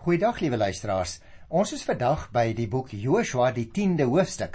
Goeiedag 0.00 0.38
liewe 0.40 0.56
luisteraars. 0.56 1.18
Ons 1.52 1.74
is 1.76 1.82
vandag 1.84 2.22
by 2.32 2.54
die 2.56 2.64
boek 2.72 2.94
Joshua, 2.96 3.50
die 3.52 3.66
10de 3.68 4.06
hoofstuk. 4.08 4.54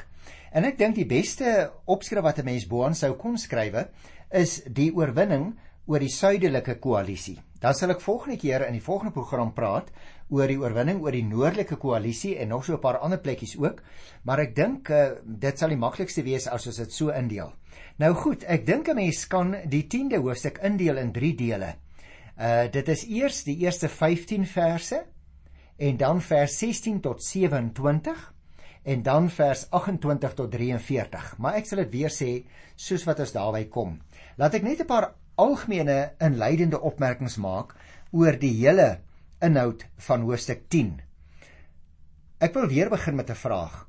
En 0.50 0.66
ek 0.66 0.79
dink 0.79 0.96
die 0.98 1.06
beste 1.06 1.70
opskrif 1.86 2.25
wat 2.25 2.40
'n 2.42 2.46
mens 2.48 2.66
boaan 2.66 2.98
sou 2.98 3.11
kon 3.14 3.37
skrywe 3.37 3.83
is 4.31 4.63
die 4.66 4.89
oorwinning 4.89 5.53
oor 5.85 6.00
die 6.00 6.09
suidelike 6.09 6.79
koalisie. 6.81 7.37
Dan 7.61 7.75
sal 7.75 7.92
ek 7.92 8.02
volgende 8.02 8.39
keer 8.41 8.66
in 8.66 8.73
die 8.73 8.81
volgende 8.81 9.13
program 9.13 9.54
praat 9.54 9.91
oor 10.29 10.47
die 10.47 10.57
oorwinning 10.57 11.04
oor 11.04 11.12
die 11.12 11.23
noordelike 11.23 11.75
koalisie 11.75 12.39
en 12.39 12.50
nog 12.50 12.66
so 12.66 12.73
'n 12.73 12.82
paar 12.82 12.98
ander 12.98 13.20
plekkies 13.20 13.55
ook, 13.55 13.84
maar 14.23 14.39
ek 14.39 14.55
dink 14.55 14.89
uh, 14.89 15.12
dit 15.25 15.59
sal 15.59 15.70
die 15.70 15.77
maklikste 15.77 16.23
wees 16.23 16.48
as 16.48 16.66
ons 16.66 16.77
dit 16.77 16.91
so 16.91 17.09
indeel. 17.09 17.54
Nou 18.00 18.14
goed, 18.16 18.43
ek 18.43 18.66
dink 18.66 18.88
'n 18.89 18.96
mens 18.96 19.27
kan 19.27 19.55
die 19.70 19.86
10de 19.88 20.18
hoofstuk 20.18 20.57
indeel 20.64 20.98
in 20.98 21.12
3 21.12 21.36
dele. 21.36 21.75
Uh 22.36 22.68
dit 22.68 22.89
is 22.89 23.05
eers 23.05 23.43
die 23.43 23.57
eerste 23.57 23.88
15 23.88 24.46
verse 24.46 25.05
en 25.78 25.98
dan 25.98 26.21
vers 26.21 26.57
16 26.57 27.02
tot 27.02 27.24
27 27.24 28.34
en 28.86 29.02
dan 29.04 29.29
vers 29.29 29.70
28 29.70 30.34
tot 30.34 30.51
43. 30.51 31.38
Maar 31.38 31.57
ek 31.60 31.65
sal 31.68 31.82
dit 31.84 31.92
weer 31.98 32.13
sê 32.13 32.31
soos 32.75 33.05
wat 33.07 33.20
ons 33.20 33.34
daarby 33.35 33.65
kom. 33.73 33.98
Laat 34.38 34.53
ek 34.53 34.63
net 34.63 34.81
'n 34.81 34.88
paar 34.88 35.13
algemene 35.35 36.13
inleidende 36.20 36.79
opmerkings 36.79 37.38
maak 37.38 37.75
oor 38.11 38.38
die 38.39 38.53
hele 38.53 39.01
inhoud 39.41 39.85
van 40.07 40.21
hoofstuk 40.21 40.70
10. 40.70 41.01
Ek 42.39 42.53
wil 42.53 42.67
weer 42.67 42.89
begin 42.89 43.15
met 43.15 43.29
'n 43.29 43.35
vraag. 43.35 43.87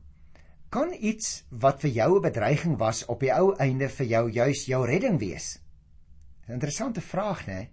Kan 0.70 0.92
iets 0.98 1.44
wat 1.50 1.80
vir 1.80 1.90
jou 1.90 2.16
'n 2.16 2.22
bedreiging 2.22 2.78
was 2.78 3.04
op 3.06 3.20
die 3.20 3.32
ou 3.32 3.54
einde 3.56 3.88
vir 3.88 4.06
jou 4.06 4.30
juis 4.30 4.66
jou 4.66 4.86
redding 4.86 5.18
wees? 5.18 5.60
'n 6.48 6.52
Interessante 6.52 7.00
vraag, 7.00 7.46
né? 7.46 7.68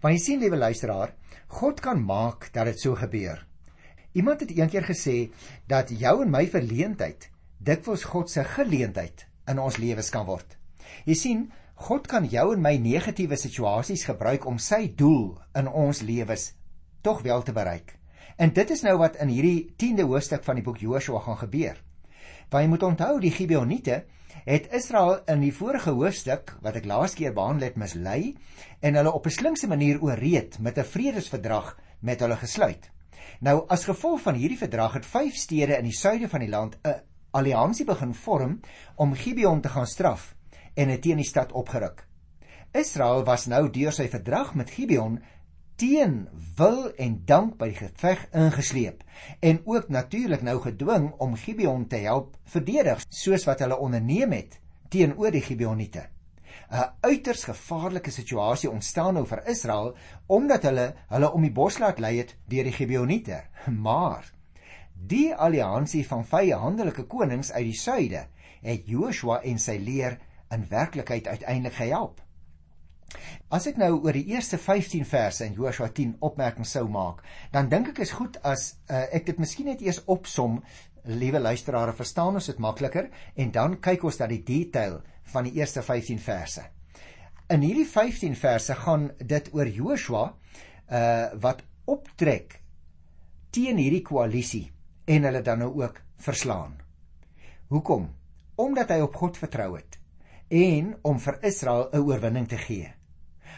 Want 0.00 0.14
jy 0.14 0.20
sien, 0.20 0.40
liewe 0.40 0.56
luisteraar, 0.56 1.14
God 1.48 1.80
kan 1.80 2.00
maak 2.04 2.48
dat 2.52 2.66
dit 2.66 2.80
so 2.80 2.94
gebeur. 2.94 3.46
Iemand 4.12 4.40
het 4.40 4.50
eendag 4.50 4.86
gesê 4.86 5.30
dat 5.66 5.90
jou 5.90 6.22
en 6.22 6.30
my 6.30 6.46
verleentheid 6.46 7.30
dikwels 7.58 8.04
God 8.04 8.30
se 8.30 8.44
geleentheid 8.44 9.26
in 9.50 9.58
ons 9.58 9.76
lewens 9.76 10.10
kan 10.10 10.26
word. 10.26 10.56
Jy 11.04 11.14
sien, 11.18 11.44
God 11.74 12.06
kan 12.06 12.26
jou 12.30 12.52
en 12.54 12.62
my 12.62 12.76
negatiewe 12.78 13.36
situasies 13.36 14.04
gebruik 14.06 14.46
om 14.46 14.60
sy 14.62 14.86
doel 14.94 15.34
in 15.58 15.68
ons 15.68 16.00
lewens 16.06 16.52
tog 17.02 17.22
wel 17.22 17.42
te 17.42 17.52
bereik. 17.52 17.96
En 18.36 18.52
dit 18.54 18.70
is 18.70 18.82
nou 18.82 18.96
wat 18.98 19.18
in 19.22 19.30
hierdie 19.30 19.74
10de 19.78 20.06
hoofstuk 20.06 20.44
van 20.46 20.58
die 20.58 20.64
boek 20.64 20.80
Joshua 20.82 21.20
gaan 21.22 21.38
gebeur. 21.42 21.76
Want 22.50 22.62
jy 22.62 22.70
moet 22.70 22.86
onthou 22.86 23.18
die 23.20 23.34
Gibeoniete 23.34 24.04
het 24.44 24.66
Israel 24.76 25.22
in 25.24 25.40
die 25.40 25.54
vorige 25.56 25.94
hoofstuk 25.96 26.50
wat 26.64 26.76
ek 26.76 26.84
laas 26.88 27.14
keer 27.16 27.32
behandel 27.32 27.70
het 27.70 27.78
mislei 27.80 28.34
en 28.84 28.98
hulle 28.98 29.12
op 29.12 29.26
'n 29.26 29.36
slinkse 29.38 29.68
manier 29.68 30.02
ooreed 30.02 30.58
met 30.58 30.78
'n 30.78 30.84
vredesverdrag 30.84 31.78
met 32.00 32.20
hulle 32.20 32.36
gesluit. 32.36 32.90
Nou 33.40 33.64
as 33.68 33.84
gevolg 33.84 34.20
van 34.20 34.34
hierdie 34.34 34.58
verdrag 34.58 34.92
het 34.92 35.06
vyf 35.06 35.34
stede 35.34 35.78
in 35.78 35.84
die 35.84 35.96
suide 35.96 36.28
van 36.28 36.40
die 36.40 36.48
land 36.48 36.76
'n 36.84 37.00
alliansie 37.30 37.86
begin 37.86 38.14
vorm 38.14 38.60
om 38.94 39.14
Gibeon 39.14 39.60
te 39.60 39.68
gaan 39.68 39.86
straf 39.86 40.34
en 40.74 40.88
dit 40.88 41.02
teen 41.02 41.16
die 41.16 41.26
stad 41.26 41.52
opgeruk. 41.52 42.06
Israel 42.72 43.24
was 43.24 43.46
nou 43.46 43.70
deur 43.70 43.92
sy 43.92 44.08
verdrag 44.08 44.54
met 44.54 44.70
Gibeon 44.70 45.22
teen 45.76 46.28
wil 46.56 46.92
en 46.94 47.16
dank 47.26 47.56
by 47.58 47.68
die 47.72 47.80
geveg 47.80 48.26
ingesleep 48.32 49.02
en 49.40 49.60
ook 49.64 49.88
natuurlik 49.88 50.42
nou 50.46 50.60
gedwing 50.62 51.10
om 51.18 51.36
Gibeon 51.38 51.86
te 51.90 52.02
help 52.04 52.36
verdedig 52.54 53.02
soos 53.08 53.46
wat 53.48 53.64
hulle 53.64 53.78
onderneem 53.78 54.32
het 54.36 54.60
teenoor 54.88 55.34
die 55.34 55.42
Gibeoniete. 55.42 56.06
'n 56.70 56.90
Uiters 57.00 57.44
gevaarlike 57.44 58.10
situasie 58.10 58.70
ontstaan 58.70 59.14
nou 59.14 59.26
vir 59.26 59.42
Israel 59.50 59.96
omdat 60.26 60.62
hulle 60.62 60.86
hulle 61.08 61.32
om 61.32 61.42
die 61.42 61.52
bos 61.52 61.78
laat 61.78 61.98
lei 61.98 62.16
het 62.18 62.36
deur 62.48 62.64
die 62.64 62.72
Gibeoniete. 62.72 63.42
Maar 63.86 64.32
die 64.94 65.34
alliansie 65.34 66.06
van 66.06 66.24
vyandelike 66.24 67.04
konings 67.04 67.52
uit 67.52 67.64
die 67.64 67.78
suide 67.78 68.26
het 68.62 68.86
Joshua 68.86 69.40
en 69.42 69.58
sy 69.58 69.76
leer 69.76 70.18
in 70.54 70.66
werklikheid 70.68 71.26
uiteindelik 71.26 71.76
gehelp. 71.82 72.23
As 73.54 73.66
ek 73.70 73.76
nou 73.80 73.90
oor 74.02 74.16
die 74.16 74.26
eerste 74.32 74.58
15 74.58 75.04
verse 75.08 75.44
in 75.46 75.54
Joshua 75.54 75.88
10 75.88 76.16
opmerkings 76.20 76.74
sou 76.76 76.86
maak, 76.88 77.22
dan 77.52 77.68
dink 77.68 77.92
ek 77.92 78.02
is 78.04 78.14
goed 78.16 78.38
as 78.42 78.74
uh, 78.88 79.04
ek 79.14 79.26
dit 79.26 79.38
miskien 79.42 79.70
net 79.70 79.82
eers 79.84 80.02
opsom, 80.10 80.60
liewe 81.04 81.40
luisteraars, 81.40 81.96
verstaan 81.96 82.40
ons 82.40 82.48
dit 82.48 82.62
makliker 82.62 83.10
en 83.36 83.52
dan 83.52 83.76
kyk 83.80 84.06
ons 84.08 84.18
na 84.20 84.28
die 84.30 84.42
detail 84.44 85.02
van 85.34 85.44
die 85.48 85.58
eerste 85.60 85.82
15 85.84 86.18
verse. 86.18 86.64
In 87.52 87.60
hierdie 87.60 87.86
15 87.88 88.36
verse 88.40 88.74
gaan 88.84 89.10
dit 89.20 89.50
oor 89.52 89.68
Joshua 89.68 90.30
uh 90.88 91.28
wat 91.40 91.62
optrek 91.88 92.60
teen 93.52 93.76
hierdie 93.80 94.04
koalisie 94.04 94.70
en 95.06 95.28
hulle 95.28 95.42
dan 95.44 95.60
nou 95.60 95.70
ook 95.82 96.00
verslaan. 96.24 96.78
Hoekom? 97.68 98.08
Omdat 98.56 98.94
hy 98.94 99.00
op 99.04 99.16
God 99.20 99.36
vertrou 99.36 99.74
het 99.76 99.98
en 100.54 100.94
om 101.02 101.18
vir 101.18 101.38
Israel 101.42 101.88
'n 101.92 102.04
oorwinning 102.08 102.48
te 102.48 102.56
gee. 102.56 102.93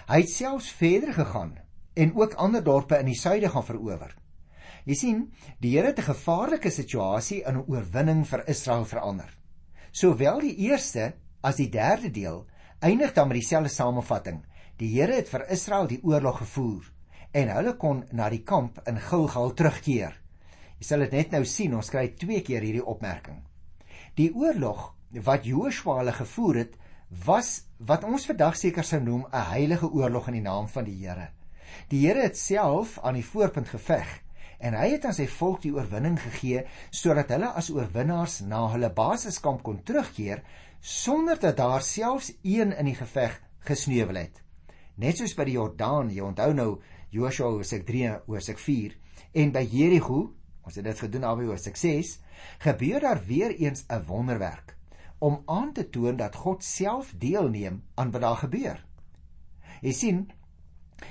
Hy 0.07 0.21
het 0.23 0.31
selfs 0.31 0.69
verder 0.71 1.11
gegaan 1.17 1.57
en 1.99 2.13
ook 2.15 2.37
ander 2.39 2.63
dorpe 2.63 2.99
in 3.01 3.09
die 3.11 3.19
suide 3.19 3.49
gaan 3.51 3.65
verower. 3.67 4.13
Jy 4.87 4.95
sien, 4.95 5.23
die 5.59 5.73
Here 5.75 5.89
het 5.91 5.99
'n 5.99 6.13
gevaarlike 6.13 6.71
situasie 6.71 7.43
in 7.43 7.57
'n 7.57 7.65
oorwinning 7.67 8.27
vir 8.27 8.45
Israel 8.49 8.85
verander. 8.85 9.31
Sowel 9.91 10.41
die 10.41 10.57
eerste 10.57 11.15
as 11.43 11.57
die 11.57 11.69
derde 11.69 12.11
deel 12.11 12.47
eindig 12.81 13.13
dan 13.13 13.29
met 13.29 13.37
dieselfde 13.41 13.69
samevatting. 13.69 14.45
Die 14.77 14.95
Here 14.95 15.13
het 15.13 15.29
vir 15.29 15.51
Israel 15.51 15.87
die 15.87 16.03
oorlog 16.03 16.39
gevoer 16.39 16.93
en 17.33 17.49
hulle 17.49 17.77
kon 17.77 18.05
na 18.13 18.29
die 18.31 18.43
kamp 18.45 18.81
in 18.87 19.01
Gilgal 19.01 19.55
terugkeer. 19.55 20.23
Jy 20.79 20.85
sal 20.87 20.99
dit 20.99 21.13
net 21.13 21.31
nou 21.31 21.45
sien, 21.45 21.75
ons 21.75 21.91
kry 21.91 22.09
twee 22.09 22.43
keer 22.43 22.63
hierdie 22.63 22.85
opmerking. 22.85 23.43
Die 24.15 24.35
oorlog 24.35 24.95
wat 25.11 25.45
Joshua 25.45 25.99
hulle 25.99 26.13
gevoer 26.13 26.55
het, 26.55 26.79
was 27.09 27.65
wat 27.79 28.05
ons 28.05 28.27
vandag 28.27 28.57
seker 28.59 28.85
sou 28.85 29.01
noem 29.01 29.27
'n 29.31 29.45
heilige 29.51 29.91
oorlog 29.91 30.27
in 30.29 30.33
die 30.33 30.43
naam 30.43 30.69
van 30.69 30.85
die 30.85 31.07
Here. 31.07 31.31
Die 31.89 32.07
Here 32.07 32.23
het 32.23 32.39
self 32.39 32.99
aan 32.99 33.15
die 33.15 33.25
voorpunt 33.25 33.69
geveg 33.69 34.23
en 34.59 34.75
hy 34.75 34.91
het 34.91 35.05
aan 35.05 35.15
sy 35.15 35.27
volk 35.27 35.63
die 35.63 35.73
oorwinning 35.73 36.19
gegee 36.21 36.67
sodat 36.91 37.29
hulle 37.29 37.53
as 37.53 37.71
oorwinnaars 37.71 38.41
na 38.41 38.69
hulle 38.73 38.91
basiskamp 38.91 39.63
kon 39.63 39.83
terugkeer 39.83 40.43
sonder 40.81 41.39
dat 41.39 41.57
daar 41.57 41.83
selfs 41.83 42.33
een 42.43 42.73
in 42.73 42.85
die 42.85 42.95
geveg 42.95 43.41
gesneuwel 43.59 44.17
het. 44.17 44.43
Net 44.97 45.17
soos 45.17 45.35
by 45.35 45.45
die 45.45 45.59
Jordaan, 45.59 46.11
jy 46.11 46.21
onthou 46.21 46.53
nou 46.55 46.81
Joshua 47.11 47.51
hoofstuk 47.51 47.87
3 47.87 48.23
hoofstuk 48.27 48.59
4 48.59 48.97
en 49.33 49.53
by 49.53 49.69
Jerigo, 49.71 50.33
ons 50.65 50.75
het 50.75 50.85
dit 50.85 50.99
gedoen 50.99 51.25
albei 51.25 51.47
hoofstuk 51.47 51.77
6, 51.77 52.19
gebeur 52.59 53.01
daar 53.01 53.21
weer 53.27 53.51
eens 53.51 53.85
'n 53.89 54.03
wonderwerk 54.07 54.76
om 55.19 55.43
aan 55.47 55.73
te 55.73 55.89
toon 55.91 56.17
dat 56.17 56.37
God 56.37 56.65
self 56.65 57.15
deelneem 57.19 57.83
aan 57.95 58.11
wat 58.11 58.21
daar 58.21 58.37
gebeur. 58.37 58.85
Jy 59.81 59.93
sien, 59.93 60.33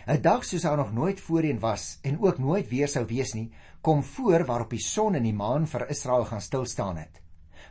'n 0.08 0.22
dag 0.22 0.46
soos 0.46 0.62
daar 0.62 0.78
nog 0.78 0.94
nooit 0.94 1.20
voorheen 1.20 1.60
was 1.60 2.00
en 2.02 2.20
ook 2.20 2.38
nooit 2.38 2.70
weer 2.70 2.88
sou 2.88 3.06
wees 3.06 3.34
nie, 3.34 3.52
kom 3.82 4.04
voor 4.04 4.46
waarop 4.46 4.70
die 4.70 4.84
son 4.84 5.16
en 5.16 5.24
die 5.24 5.34
maan 5.34 5.68
vir 5.68 5.90
Israel 5.90 6.26
gaan 6.26 6.42
stil 6.42 6.66
staan 6.66 6.98
het. 6.98 7.22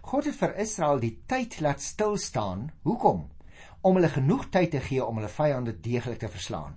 God 0.03 0.25
het 0.25 0.37
vir 0.37 0.57
Israel 0.57 1.01
die 1.01 1.23
tyd 1.27 1.61
laat 1.61 1.81
stil 1.81 2.17
staan. 2.17 2.71
Hoekom? 2.83 3.29
Om 3.81 3.95
hulle 3.95 4.09
genoeg 4.09 4.49
tyd 4.51 4.71
te 4.71 4.81
gee 4.81 5.05
om 5.05 5.17
hulle 5.17 5.29
vyande 5.29 5.81
deeglik 5.81 6.19
te 6.19 6.29
verslaan. 6.29 6.77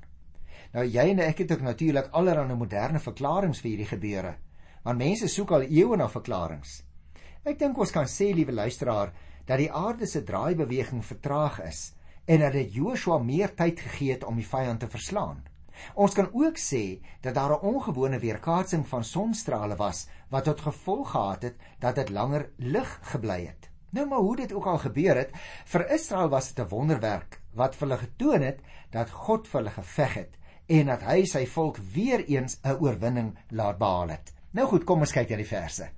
Nou 0.74 0.85
jy 0.85 1.09
en 1.12 1.19
ek 1.19 1.38
het 1.38 1.51
ook 1.51 1.62
natuurlik 1.62 2.09
allerlei 2.12 2.56
moderne 2.56 3.00
verklaringe 3.00 3.56
vir 3.62 3.69
hierdie 3.69 3.88
gebeure, 3.88 4.35
want 4.84 5.00
mense 5.00 5.28
soek 5.28 5.51
al 5.51 5.68
eeue 5.68 5.97
na 5.97 6.09
verklaringe. 6.12 6.84
Ek 7.47 7.59
dink 7.59 7.78
ons 7.79 7.91
kan 7.91 8.07
sê, 8.12 8.34
liewe 8.35 8.51
luisteraar, 8.51 9.13
dat 9.47 9.62
die 9.62 9.72
aarde 9.72 10.08
se 10.08 10.24
draaibeweging 10.24 11.06
vertraag 11.06 11.62
is 11.63 11.94
en 12.28 12.44
dat 12.44 12.56
dit 12.58 12.74
Joshua 12.75 13.18
meer 13.24 13.53
tyd 13.56 13.80
gegee 13.80 14.12
het 14.18 14.25
om 14.28 14.35
die 14.35 14.47
vyand 14.47 14.80
te 14.84 14.90
verslaan. 14.91 15.46
Ons 15.96 16.16
kan 16.18 16.28
ook 16.34 16.58
sê 16.59 17.00
dat 17.22 17.35
daar 17.38 17.53
'n 17.56 17.66
ongewone 17.72 18.19
weerkaatsing 18.19 18.88
van 18.88 19.03
sonstrale 19.03 19.75
was 19.75 20.07
wat 20.30 20.44
tot 20.44 20.62
gevolg 20.62 21.12
gehad 21.12 21.42
het 21.42 21.56
dat 21.80 21.95
dit 21.95 22.10
langer 22.10 22.50
lig 22.57 23.00
gebly 23.01 23.45
het. 23.45 23.69
Nou 23.89 24.07
maar 24.07 24.19
hoe 24.19 24.36
dit 24.36 24.54
ook 24.54 24.66
al 24.66 24.77
gebeur 24.77 25.16
het, 25.16 25.31
vir 25.66 25.92
Israel 25.92 26.30
was 26.30 26.54
dit 26.54 26.66
'n 26.66 26.69
wonderwerk 26.69 27.42
wat 27.54 27.75
vir 27.75 27.88
hulle 27.88 28.00
getoon 28.00 28.42
het 28.42 28.60
dat 28.89 29.10
God 29.10 29.48
vir 29.48 29.60
hulle 29.60 29.72
geveg 29.72 30.13
het 30.13 30.38
en 30.68 30.86
dat 30.86 31.01
hy 31.01 31.25
sy 31.25 31.45
volk 31.45 31.77
weer 31.94 32.25
eens 32.25 32.60
'n 32.63 32.77
oorwinning 32.80 33.38
laat 33.50 33.77
behaal 33.77 34.10
het. 34.10 34.33
Nou 34.51 34.68
goed, 34.68 34.83
kom 34.83 35.00
ons 35.00 35.12
kyk 35.12 35.30
na 35.30 35.36
die 35.36 35.45
verse. 35.45 35.89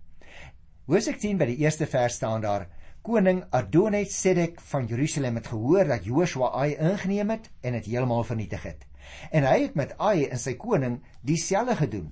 Hosea 0.86 1.14
10 1.14 1.38
by 1.38 1.46
die 1.46 1.58
eerste 1.58 1.86
vers 1.86 2.16
staan 2.16 2.42
daar: 2.42 2.68
Koning 3.02 3.46
Adonai-Sedek 3.56 4.60
van 4.62 4.86
Jerusalem 4.86 5.36
het 5.36 5.48
gehoor 5.48 5.88
dat 5.88 6.06
Joshua 6.06 6.50
Ai 6.52 6.76
ingeneem 6.76 7.30
het 7.30 7.50
en 7.62 7.74
dit 7.78 7.86
heeltemal 7.86 8.24
vernietig 8.24 8.64
het. 8.64 8.86
En 9.32 9.48
hy 9.48 9.62
het 9.62 9.76
met 9.80 9.94
Ai 9.98 10.26
en 10.28 10.40
sy 10.40 10.58
koning 10.60 11.00
dieselfde 11.24 11.78
gedoen 11.80 12.10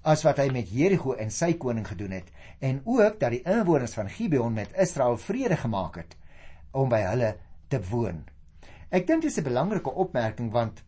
as 0.00 0.24
wat 0.24 0.40
hy 0.40 0.48
met 0.48 0.70
Jerigo 0.72 1.12
en 1.12 1.28
sy 1.30 1.52
koning 1.60 1.84
gedoen 1.84 2.14
het 2.16 2.30
en 2.64 2.80
ook 2.88 3.20
dat 3.20 3.34
die 3.36 3.42
inwoners 3.44 3.92
van 3.94 4.08
Gibeon 4.08 4.56
met 4.56 4.72
Israel 4.80 5.18
vrede 5.20 5.60
gemaak 5.60 6.00
het 6.00 6.16
om 6.72 6.88
by 6.88 7.02
hulle 7.04 7.34
te 7.68 7.82
woon. 7.90 8.24
Ek 8.88 9.06
dink 9.06 9.22
dis 9.22 9.36
'n 9.36 9.44
belangrike 9.44 9.92
opmerking 9.92 10.52
want 10.52 10.84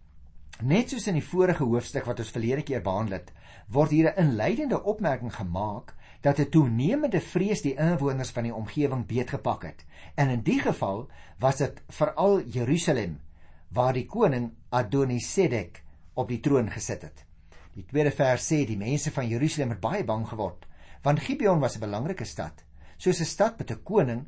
Net 0.63 0.91
soos 0.91 1.09
in 1.11 1.17
die 1.17 1.25
vorige 1.25 1.65
hoofstuk 1.65 2.05
wat 2.07 2.21
ons 2.23 2.31
verlede 2.31 2.63
keer 2.63 2.83
behandel 2.83 3.19
het, 3.19 3.33
word 3.69 3.91
hier 3.91 4.13
'n 4.13 4.21
inleidende 4.21 4.83
opmerking 4.85 5.35
gemaak 5.35 5.95
dat 6.23 6.39
'n 6.39 6.49
toenemende 6.49 7.21
vrees 7.21 7.63
die 7.63 7.75
inwoners 7.75 8.31
van 8.31 8.43
die 8.43 8.55
omgewing 8.55 9.07
beetgepak 9.07 9.63
het. 9.63 9.85
En 10.15 10.29
in 10.29 10.43
die 10.43 10.61
geval 10.61 11.09
was 11.39 11.57
dit 11.57 11.83
veral 11.89 12.43
Jerusalem 12.47 13.21
waar 13.69 13.93
die 13.93 14.07
koning 14.07 14.53
Adonisedek 14.69 15.83
op 16.15 16.29
die 16.29 16.41
troon 16.41 16.71
gesit 16.71 17.03
het. 17.03 17.25
Die 17.73 17.85
tweede 17.85 18.11
vers 18.11 18.45
sê 18.53 18.67
die 18.67 18.77
mense 18.77 19.11
van 19.11 19.29
Jerusalem 19.29 19.71
het 19.71 19.81
baie 19.81 20.05
bang 20.05 20.29
geword, 20.29 20.67
want 21.03 21.21
Gibeon 21.21 21.61
was 21.61 21.77
'n 21.77 21.81
belangrike 21.81 22.25
stad, 22.25 22.65
soos 22.97 23.21
'n 23.21 23.25
stad 23.25 23.59
met 23.59 23.71
'n 23.71 23.83
koning 23.83 24.27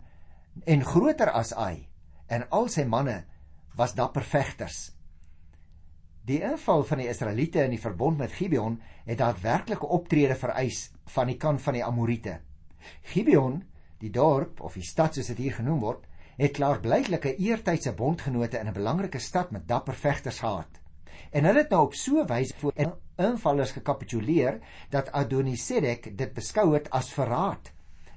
en 0.65 0.85
groter 0.85 1.31
as 1.31 1.55
Ai, 1.55 1.89
en 2.27 2.49
al 2.51 2.69
sy 2.69 2.85
manne 2.85 3.25
was 3.77 3.95
dapper 3.95 4.23
vegters. 4.23 4.93
Die 6.25 6.39
inval 6.41 6.87
van 6.89 7.03
die 7.03 7.11
Israeliete 7.13 7.61
in 7.67 7.75
die 7.75 7.81
verbond 7.81 8.17
met 8.17 8.33
Gibeon 8.33 8.79
het 9.05 9.19
daadwerklike 9.21 9.87
optrede 9.93 10.35
vereis 10.41 10.87
van 11.13 11.29
die 11.29 11.37
kant 11.37 11.61
van 11.61 11.77
die 11.77 11.83
Amorite. 11.85 12.39
Gibeon, 13.13 13.59
die 14.01 14.09
dorp 14.11 14.63
of 14.65 14.79
die 14.79 14.87
stad 14.89 15.19
soos 15.19 15.29
dit 15.35 15.43
hier 15.45 15.59
genoem 15.59 15.83
word, 15.83 16.07
het 16.39 16.57
klaarblyklike 16.57 17.35
eertydse 17.37 17.93
bondgenote 17.99 18.57
in 18.57 18.71
'n 18.73 18.77
belangrike 18.79 19.21
stad 19.21 19.51
met 19.51 19.69
dapper 19.69 19.95
vegters 19.95 20.39
gehad. 20.41 20.81
En 21.31 21.45
hulle 21.45 21.59
het 21.59 21.71
nou 21.71 21.83
op 21.85 21.95
so 21.95 22.23
'n 22.23 22.27
wyse 22.27 22.55
voor 22.57 22.73
invallers 23.17 23.71
gekapituleer 23.71 24.61
dat 24.91 25.13
Adonisedek 25.13 26.17
dit 26.19 26.33
beskou 26.33 26.73
het 26.75 26.91
as 26.91 27.13
verraad. 27.13 27.73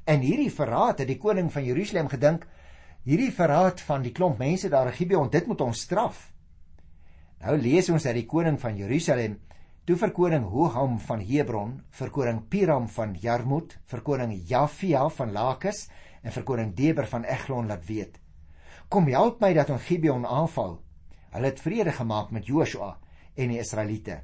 En 0.06 0.20
hierdie 0.20 0.52
verraad 0.52 1.00
het 1.00 1.08
die 1.08 1.18
koning 1.18 1.52
van 1.52 1.64
Jerusalem 1.64 2.08
gedink, 2.08 2.48
hierdie 3.04 3.34
verraad 3.34 3.82
van 3.82 4.02
die 4.02 4.12
klomp 4.12 4.38
mense 4.38 4.70
daar 4.70 4.88
in 4.88 4.94
Gibeon, 4.94 5.30
dit 5.30 5.46
moet 5.48 5.62
ons 5.62 5.80
straf. 5.80 6.37
Nou 7.44 7.54
lees 7.62 7.90
ons 7.94 8.06
dat 8.08 8.18
die 8.18 8.26
koning 8.26 8.58
van 8.62 8.78
Jerusalem 8.80 9.38
toe 9.88 9.96
vir 9.96 10.12
koning 10.12 10.48
Hoham 10.52 10.98
van 11.00 11.22
Hebron, 11.24 11.78
vir 11.96 12.10
koning 12.12 12.42
Piram 12.50 12.88
van 12.92 13.14
Jarmut, 13.22 13.78
vir 13.88 14.02
koning 14.04 14.34
Jafia 14.50 15.06
van 15.20 15.32
Lakis 15.36 15.86
en 16.24 16.34
vir 16.34 16.48
koning 16.48 16.74
Deber 16.76 17.08
van 17.08 17.28
Eglon 17.30 17.70
laat 17.70 17.86
weet: 17.88 18.18
Kom 18.90 19.08
help 19.08 19.42
my 19.42 19.54
dat 19.54 19.70
ons 19.70 19.86
Gibeon 19.86 20.26
aanval. 20.26 20.80
Hulle 21.36 21.52
het 21.52 21.62
vrede 21.62 21.92
gemaak 21.92 22.32
met 22.32 22.48
Joshua 22.48 22.98
en 23.36 23.54
die 23.54 23.62
Israeliete. 23.62 24.22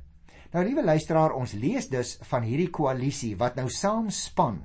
Nou 0.53 0.63
liewe 0.65 0.83
luisteraar, 0.83 1.33
ons 1.33 1.53
lees 1.53 1.87
dus 1.89 2.17
van 2.29 2.43
hierdie 2.45 2.69
koalisie 2.69 3.35
wat 3.37 3.55
nou 3.57 3.69
saam 3.69 4.09
span. 4.09 4.63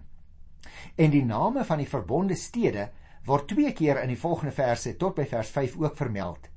En 0.96 1.10
die 1.10 1.24
name 1.24 1.64
van 1.64 1.80
die 1.80 1.88
verbonde 1.88 2.36
stede 2.36 2.88
word 3.28 3.48
twee 3.48 3.72
keer 3.72 4.02
in 4.02 4.12
die 4.12 4.20
volgende 4.20 4.52
verse 4.56 4.96
tot 4.96 5.16
by 5.16 5.24
vers 5.28 5.50
5 5.54 5.76
ook 5.80 5.96
vermeld. 5.96 6.48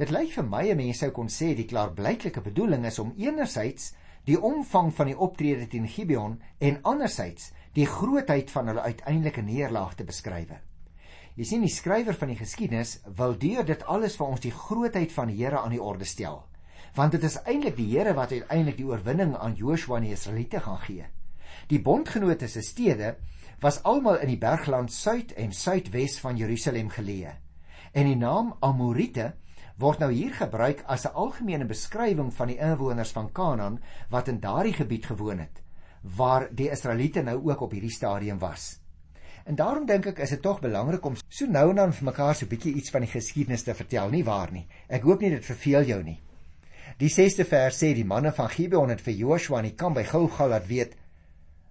Dit 0.00 0.08
lyk 0.14 0.30
vir 0.32 0.46
my 0.48 0.62
'n 0.70 0.76
mens 0.78 0.98
sou 1.02 1.10
kon 1.12 1.28
sê 1.28 1.54
die 1.54 1.66
klaarblyklike 1.68 2.40
bedoeling 2.40 2.86
is 2.88 2.98
om 2.98 3.12
enerzijds 3.18 3.92
die 4.24 4.40
omvang 4.40 4.94
van 4.94 5.06
die 5.06 5.16
optrede 5.26 5.66
teen 5.68 5.88
Gibeon 5.88 6.38
en 6.58 6.78
anderzijds 6.82 7.50
die 7.74 7.84
grootheid 7.86 8.50
van 8.50 8.66
hulle 8.66 8.80
uiteindelike 8.80 9.42
neerlaag 9.42 9.94
te 9.94 10.04
beskryf. 10.04 10.54
Jy 11.36 11.44
sien 11.44 11.60
die 11.60 11.74
skrywer 11.74 12.14
van 12.14 12.28
die 12.28 12.38
geskiedenis 12.38 13.00
wil 13.16 13.36
deur 13.38 13.64
dit 13.64 13.84
alles 13.84 14.16
vir 14.16 14.26
ons 14.26 14.40
die 14.40 14.50
grootheid 14.50 15.12
van 15.12 15.28
die 15.28 15.36
Here 15.36 15.60
aan 15.60 15.76
die 15.76 15.82
orde 15.82 16.04
stel. 16.04 16.46
Want 16.94 17.12
dit 17.12 17.24
is 17.24 17.36
eintlik 17.44 17.76
die 17.76 17.90
Here 17.98 18.14
wat 18.14 18.32
uiteindelik 18.32 18.76
die 18.76 18.88
oorwinning 18.88 19.36
aan 19.36 19.54
Joshua 19.54 19.96
en 19.96 20.08
die 20.08 20.16
Israeliete 20.16 20.60
gaan 20.60 20.78
gee. 20.78 21.04
Die 21.68 21.82
bondgenote 21.82 22.48
se 22.48 22.62
stede 22.62 23.16
was 23.60 23.82
almal 23.82 24.16
in 24.20 24.28
die 24.28 24.38
bergland 24.38 24.92
suid 24.92 25.32
en 25.32 25.52
suidwes 25.52 26.18
van 26.20 26.36
Jerusalem 26.36 26.88
geleë. 26.88 27.36
En 27.92 28.06
die 28.06 28.16
naam 28.16 28.54
Amorite 28.60 29.34
word 29.80 30.02
nou 30.02 30.10
hier 30.12 30.34
gebruik 30.36 30.82
as 30.86 31.06
'n 31.06 31.14
algemene 31.14 31.64
beskrywing 31.64 32.32
van 32.34 32.48
die 32.48 32.58
inwoners 32.58 33.12
van 33.12 33.32
Kanaan 33.32 33.80
wat 34.10 34.28
in 34.28 34.40
daardie 34.40 34.72
gebied 34.72 35.06
gewoon 35.06 35.38
het 35.38 35.62
waar 36.02 36.48
die 36.50 36.70
Israeliete 36.70 37.22
nou 37.22 37.50
ook 37.50 37.60
op 37.60 37.70
hierdie 37.70 37.92
stadium 37.92 38.38
was. 38.38 38.80
En 39.44 39.54
daarom 39.54 39.86
dink 39.86 40.06
ek 40.06 40.18
is 40.18 40.30
dit 40.30 40.42
tog 40.42 40.60
belangrik 40.60 41.04
om 41.04 41.16
so 41.28 41.46
nou 41.46 41.70
en 41.70 41.76
dan 41.76 41.92
vir 41.92 42.04
mekaar 42.04 42.34
so 42.34 42.44
'n 42.44 42.48
bietjie 42.48 42.74
iets 42.74 42.90
van 42.90 43.00
die 43.00 43.10
geskiedenis 43.10 43.62
te 43.62 43.74
vertel, 43.74 44.10
nie 44.10 44.24
waar 44.24 44.52
nie? 44.52 44.66
Ek 44.88 45.02
hoop 45.02 45.20
nie 45.20 45.30
dit 45.30 45.44
verveel 45.44 45.84
jou 45.84 46.02
nie. 46.02 46.20
Die 46.98 47.08
6ste 47.08 47.44
vers 47.44 47.82
sê 47.82 47.94
die 47.94 48.04
manne 48.04 48.32
van 48.32 48.48
Gibeon 48.48 48.88
het 48.88 49.00
vir 49.00 49.14
Joshua 49.14 49.58
in 49.58 49.64
die 49.64 49.76
kamp 49.76 49.94
by 49.94 50.04
Gilgal 50.04 50.48
laat 50.48 50.66
weet: 50.66 50.96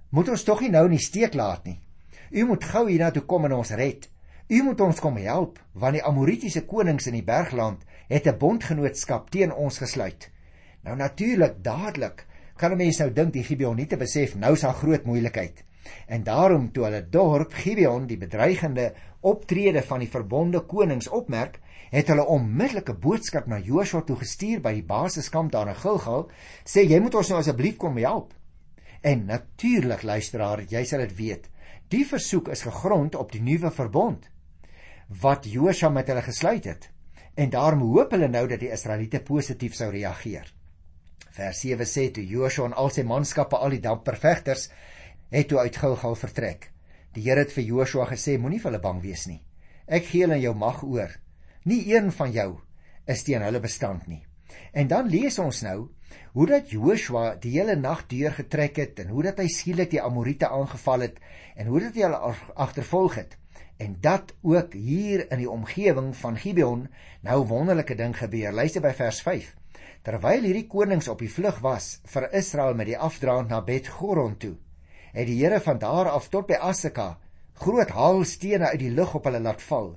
"Moet 0.09 0.29
ons 0.29 0.44
tog 0.44 0.61
nie 0.61 0.69
nou 0.69 0.85
in 0.85 0.97
die 0.97 1.06
steek 1.06 1.33
laat 1.33 1.65
nie. 1.65 1.79
U 2.31 2.45
moet 2.45 2.63
gou 2.63 2.89
hiernatoe 2.89 3.25
kom 3.25 3.45
en 3.45 3.53
ons 3.53 3.71
red." 3.71 4.09
U 4.50 4.63
moet 4.63 4.79
ons 4.81 5.00
kom 5.00 5.17
help 5.21 5.59
want 5.73 5.94
die 5.94 6.03
Amoritiese 6.03 6.63
konings 6.65 7.06
in 7.06 7.13
die 7.13 7.25
bergland 7.25 7.83
het 8.09 8.27
'n 8.27 8.38
bondgenootskap 8.38 9.29
teen 9.29 9.53
ons 9.53 9.77
gesluit. 9.77 10.29
Nou 10.83 10.95
natuurlik 10.97 11.63
dadelik 11.63 12.25
kan 12.56 12.71
'n 12.71 12.77
mens 12.77 12.97
nou 12.97 13.13
dink 13.13 13.33
die 13.33 13.44
Gibeoniete 13.44 13.97
besef 13.97 14.35
nou 14.35 14.53
is 14.53 14.61
daar 14.61 14.73
groot 14.73 15.06
moeilikheid. 15.06 15.63
En 16.07 16.23
daarom 16.23 16.71
toe 16.71 16.83
hulle 16.83 17.09
dorp 17.09 17.53
Gibeon 17.53 18.07
die 18.07 18.17
bedreigende 18.17 18.94
optrede 19.19 19.81
van 19.81 20.00
die 20.00 20.09
verbonde 20.09 20.59
konings 20.59 21.07
opmerk, 21.07 21.59
het 21.89 22.07
hulle 22.07 22.25
onmiddellike 22.25 22.94
boodskap 22.94 23.47
na 23.47 23.59
Joshua 23.59 24.01
toe 24.01 24.15
gestuur 24.15 24.61
by 24.61 24.73
die 24.73 24.85
basiskamp 24.85 25.51
daar 25.51 25.67
in 25.67 25.79
Gilgal, 25.79 26.29
sê 26.65 26.85
jy 26.85 27.00
moet 27.00 27.15
ons 27.15 27.29
nou 27.29 27.39
asseblief 27.39 27.77
kom 27.77 27.97
help. 27.97 28.33
En 29.01 29.25
natuurlik 29.25 30.03
luisteraar, 30.03 30.63
jy 30.69 30.83
sal 30.85 31.00
dit 31.00 31.15
weet, 31.17 31.50
die 31.88 32.06
versoek 32.06 32.51
is 32.53 32.61
gegrond 32.67 33.15
op 33.15 33.31
die 33.31 33.41
nuwe 33.41 33.71
verbond 33.71 34.29
wat 35.21 35.47
Josua 35.50 35.89
met 35.89 36.07
hulle 36.07 36.21
gesluit 36.21 36.65
het. 36.69 36.91
En 37.39 37.50
daarom 37.50 37.86
hoop 37.88 38.12
hulle 38.12 38.27
nou 38.27 38.47
dat 38.51 38.59
die 38.59 38.71
Israeliete 38.75 39.21
positief 39.24 39.75
sou 39.77 39.88
reageer. 39.94 40.50
Vers 41.38 41.62
7 41.63 41.86
sê 41.88 42.09
toe 42.12 42.25
Josua 42.27 42.68
en 42.68 42.75
al 42.81 42.91
sy 42.91 43.06
manskappe, 43.07 43.56
al 43.56 43.77
die 43.77 43.83
dapper 43.86 44.18
vegters, 44.19 44.65
het 45.31 45.47
toe 45.47 45.62
uit 45.62 45.77
Gilgal 45.80 46.18
vertrek. 46.19 46.68
Die 47.15 47.24
Here 47.24 47.45
het 47.45 47.53
vir 47.56 47.63
Josua 47.63 48.09
gesê: 48.09 48.36
Moenie 48.38 48.59
vir 48.59 48.74
hulle 48.74 48.83
bang 48.83 49.00
wees 49.06 49.24
nie. 49.31 49.39
Ek 49.88 50.09
gee 50.09 50.25
hulle 50.25 50.36
in 50.41 50.44
jou 50.50 50.53
mag 50.65 50.83
oor. 50.83 51.15
Nie 51.63 51.80
een 51.94 52.12
van 52.19 52.36
jou 52.36 52.50
is 53.07 53.24
teen 53.24 53.45
hulle 53.45 53.63
bestand 53.63 54.09
nie. 54.12 54.21
En 54.75 54.92
dan 54.92 55.07
lees 55.07 55.39
ons 55.39 55.63
nou 55.63 55.80
hoe 56.35 56.47
dat 56.50 56.74
Joshua 56.75 57.38
die 57.39 57.56
hele 57.56 57.77
nag 57.80 58.03
deur 58.12 58.35
getrek 58.35 58.83
het 58.83 59.00
en 59.00 59.13
hoe 59.15 59.24
dat 59.30 59.39
hy 59.39 59.47
skielik 59.47 59.94
die 59.94 60.03
Amorite 60.03 60.50
aangeval 60.50 61.07
het 61.07 61.24
en 61.56 61.71
hoe 61.71 61.88
dat 61.88 61.95
hy 61.95 62.03
hulle 62.03 62.35
agtervolg 62.68 63.15
het 63.24 63.38
en 63.80 63.96
dat 64.04 64.34
ook 64.42 64.74
hier 64.74 65.24
in 65.31 65.40
die 65.40 65.50
omgewing 65.50 66.12
van 66.20 66.38
Gibeon 66.38 66.88
nou 67.24 67.46
wonderlike 67.48 67.96
ding 67.96 68.12
gebeur. 68.18 68.52
Luister 68.52 68.84
by 68.84 68.92
vers 68.96 69.22
5. 69.24 69.54
Terwyl 70.04 70.44
hierdie 70.44 70.68
konings 70.68 71.08
op 71.12 71.22
die 71.24 71.31
vlug 71.31 71.62
was 71.64 71.88
vir 72.12 72.28
Israel 72.36 72.76
met 72.76 72.90
die 72.92 72.98
afdraand 73.00 73.52
na 73.52 73.62
Bet-Goron 73.64 74.36
toe, 74.40 74.56
het 75.16 75.28
die 75.28 75.38
Here 75.40 75.62
van 75.64 75.80
daar 75.80 76.09
af 76.12 76.28
tot 76.33 76.50
by 76.50 76.57
Asseka 76.59 77.14
groot 77.59 77.92
haalstene 77.95 78.71
uit 78.74 78.81
die 78.83 78.92
lug 78.95 79.16
op 79.16 79.28
hulle 79.28 79.40
laat 79.44 79.64
val. 79.64 79.94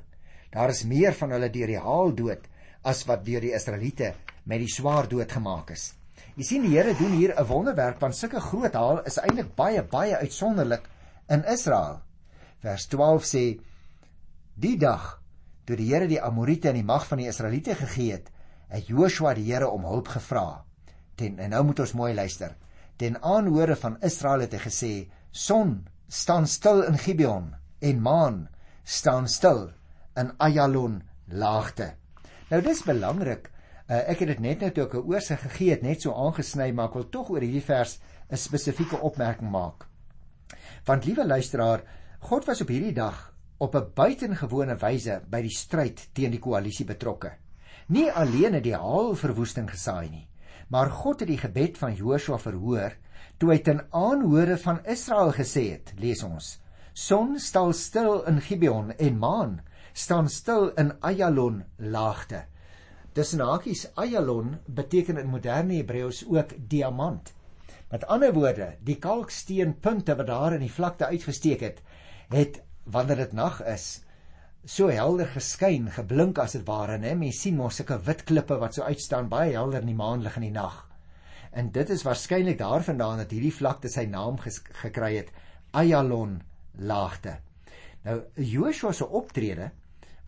Daar 0.55 0.71
is 0.71 0.85
meer 0.87 1.15
van 1.19 1.35
hulle 1.35 1.51
deur 1.51 1.75
die 1.75 1.83
haal 1.83 2.15
dood 2.15 2.47
as 2.87 3.03
wat 3.11 3.27
deur 3.27 3.43
die 3.43 3.55
Israeliete 3.55 4.12
met 4.47 4.62
die 4.62 4.71
swaard 4.71 5.11
dood 5.11 5.31
gemaak 5.31 5.75
is. 5.75 5.93
Jy 6.39 6.47
sien 6.47 6.67
die 6.67 6.75
Here 6.77 6.95
doen 6.99 7.19
hier 7.19 7.35
'n 7.35 7.47
wonderwerk 7.51 8.01
want 8.01 8.17
sulke 8.17 8.41
groot 8.41 8.75
haal 8.75 9.03
is 9.07 9.19
eintlik 9.19 9.55
baie 9.57 9.83
baie 9.83 10.17
uitsonderlik 10.23 10.87
in 11.29 11.45
Israel. 11.45 12.01
Vers 12.62 12.87
12 12.87 13.25
sê 13.25 13.45
Die 14.62 14.76
dag 14.78 15.16
toe 15.66 15.75
die 15.75 15.88
Here 15.88 16.07
die 16.07 16.21
Amorite 16.23 16.71
in 16.71 16.76
die 16.78 16.87
mag 16.87 17.02
van 17.09 17.19
die 17.19 17.26
Israeliete 17.26 17.75
gegee 17.75 18.12
het, 18.14 18.28
het 18.71 18.90
Joshua 18.90 19.33
die 19.35 19.49
Here 19.49 19.66
om 19.66 19.88
hulp 19.88 20.12
gevra. 20.14 20.62
Ten 21.19 21.40
en 21.42 21.50
nou 21.50 21.64
moet 21.66 21.81
ons 21.83 21.95
mooi 21.99 22.12
luister. 22.14 22.54
Ten 22.97 23.19
aanhore 23.26 23.75
van 23.81 23.97
Israel 24.07 24.45
het 24.45 24.54
hy 24.54 24.61
gesê: 24.62 24.92
"Son, 25.33 25.88
staan 26.07 26.47
stil 26.47 26.85
in 26.87 26.99
Gibeon 26.99 27.49
en 27.81 28.02
maan, 28.02 28.37
staan 28.85 29.26
stil 29.28 29.73
in 30.16 30.31
Ayalon 30.38 31.02
laagte." 31.26 31.95
Nou 32.50 32.62
dis 32.62 32.85
belangrik. 32.87 33.50
Uh, 33.88 33.99
ek 34.14 34.23
het 34.23 34.28
dit 34.28 34.40
net 34.47 34.61
nou 34.61 34.71
toe 34.71 34.85
ek 34.85 34.95
'n 34.95 35.11
oorsig 35.11 35.42
gegee 35.42 35.71
het, 35.71 35.83
net 35.83 36.02
so 36.02 36.14
aangesny, 36.14 36.71
maar 36.71 36.87
ek 36.87 36.95
wil 36.95 37.09
tog 37.09 37.31
oor 37.31 37.42
hierdie 37.42 37.66
vers 37.66 37.99
'n 38.31 38.37
spesifieke 38.37 39.00
opmerking 39.00 39.50
maak. 39.50 39.88
Want 40.87 41.04
liewe 41.04 41.26
luisteraar, 41.26 41.83
God 42.21 42.45
was 42.45 42.61
op 42.61 42.69
hierdie 42.69 42.95
dag 42.95 43.32
op 43.62 43.76
'n 43.78 43.92
buitengewone 43.95 44.75
wyse 44.76 45.21
by 45.31 45.40
die 45.42 45.54
stryd 45.54 46.09
teen 46.12 46.33
die 46.35 46.42
koalisie 46.42 46.87
betrokke. 46.87 47.31
Nie 47.87 48.11
alleen 48.11 48.54
het 48.54 48.64
die 48.64 48.75
haal 48.75 49.14
verwoesting 49.14 49.71
gesaai 49.71 50.09
nie, 50.11 50.28
maar 50.69 50.90
God 50.90 51.21
het 51.21 51.28
die 51.28 51.38
gebed 51.38 51.78
van 51.78 51.95
Joshua 51.95 52.38
verhoor 52.38 52.97
toe 53.38 53.52
hy 53.52 53.59
ten 53.59 53.85
aanhore 53.90 54.57
van 54.59 54.81
Israel 54.85 55.33
gesê 55.33 55.62
het, 55.71 55.92
lees 55.99 56.23
ons: 56.23 56.59
Son 56.92 57.38
staan 57.38 57.73
stil 57.73 58.25
in 58.26 58.40
Gibeon 58.40 58.90
en 58.99 59.19
maan 59.19 59.61
staan 59.92 60.28
stil 60.28 60.73
in 60.78 60.92
Ayalon 61.00 61.62
laagte. 61.76 62.45
Tussen 63.12 63.40
hakies 63.40 63.87
Ayalon 63.95 64.59
beteken 64.66 65.19
in 65.19 65.31
moderne 65.31 65.75
Hebreëus 65.75 66.25
ook 66.28 66.54
diamant. 66.69 67.33
Met 67.90 68.07
ander 68.07 68.33
woorde, 68.33 68.76
die 68.81 68.97
kalksteenpunte 68.97 70.16
wat 70.16 70.26
daar 70.26 70.54
in 70.54 70.61
die 70.64 70.73
vlakte 70.73 71.07
uitgesteek 71.07 71.61
het, 71.61 71.83
het 72.28 72.62
wanneer 72.85 73.17
dit 73.17 73.33
nag 73.33 73.61
is 73.67 74.03
so 74.65 74.89
helder 74.95 75.27
geskyn, 75.27 75.89
geblink 75.91 76.39
as 76.39 76.55
dit 76.55 76.65
ware, 76.67 76.99
né? 76.99 77.15
Mens 77.19 77.41
sien 77.43 77.57
mos 77.59 77.81
sulke 77.81 77.99
wit 78.07 78.25
klippe 78.29 78.59
wat 78.61 78.77
so 78.77 78.87
uitstaan 78.87 79.31
baie 79.31 79.57
helder 79.57 79.83
in 79.83 79.91
die 79.91 79.99
maanlig 79.99 80.37
in 80.39 80.47
die 80.47 80.55
nag. 80.55 80.85
En 81.53 81.71
dit 81.75 81.91
is 81.91 82.05
waarskynlik 82.07 82.61
daarvandaan 82.61 83.25
dat 83.25 83.33
hierdie 83.35 83.53
vlakte 83.53 83.91
sy 83.93 84.07
naam 84.09 84.39
gekry 84.39 85.17
het, 85.19 85.33
Ayalon 85.73 86.41
laagte. 86.79 87.39
Nou 88.05 88.21
Joshua 88.37 88.93
se 88.93 89.07
optrede 89.07 89.71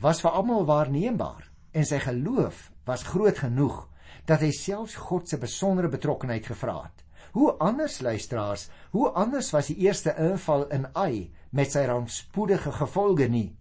was 0.03 0.21
vir 0.25 0.35
almal 0.37 0.67
waarneembaar 0.69 1.49
en 1.75 1.87
sy 1.87 1.99
geloof 2.03 2.69
was 2.87 3.07
groot 3.09 3.39
genoeg 3.39 3.85
dat 4.29 4.43
hy 4.45 4.51
selfs 4.57 4.97
God 5.09 5.29
se 5.29 5.39
besondere 5.41 5.91
betrokkenheid 5.93 6.47
gevra 6.49 6.83
het. 6.85 7.03
Hoe 7.35 7.53
anders 7.59 7.99
luisteraars, 8.01 8.69
hoe 8.95 9.09
anders 9.11 9.51
was 9.53 9.73
die 9.73 9.81
eerste 9.87 10.15
inval 10.23 10.69
in 10.73 10.87
Ai 10.95 11.31
met 11.55 11.71
sy 11.71 11.85
rampspoedige 11.87 12.73
gevolge 12.75 13.29
nie. 13.31 13.53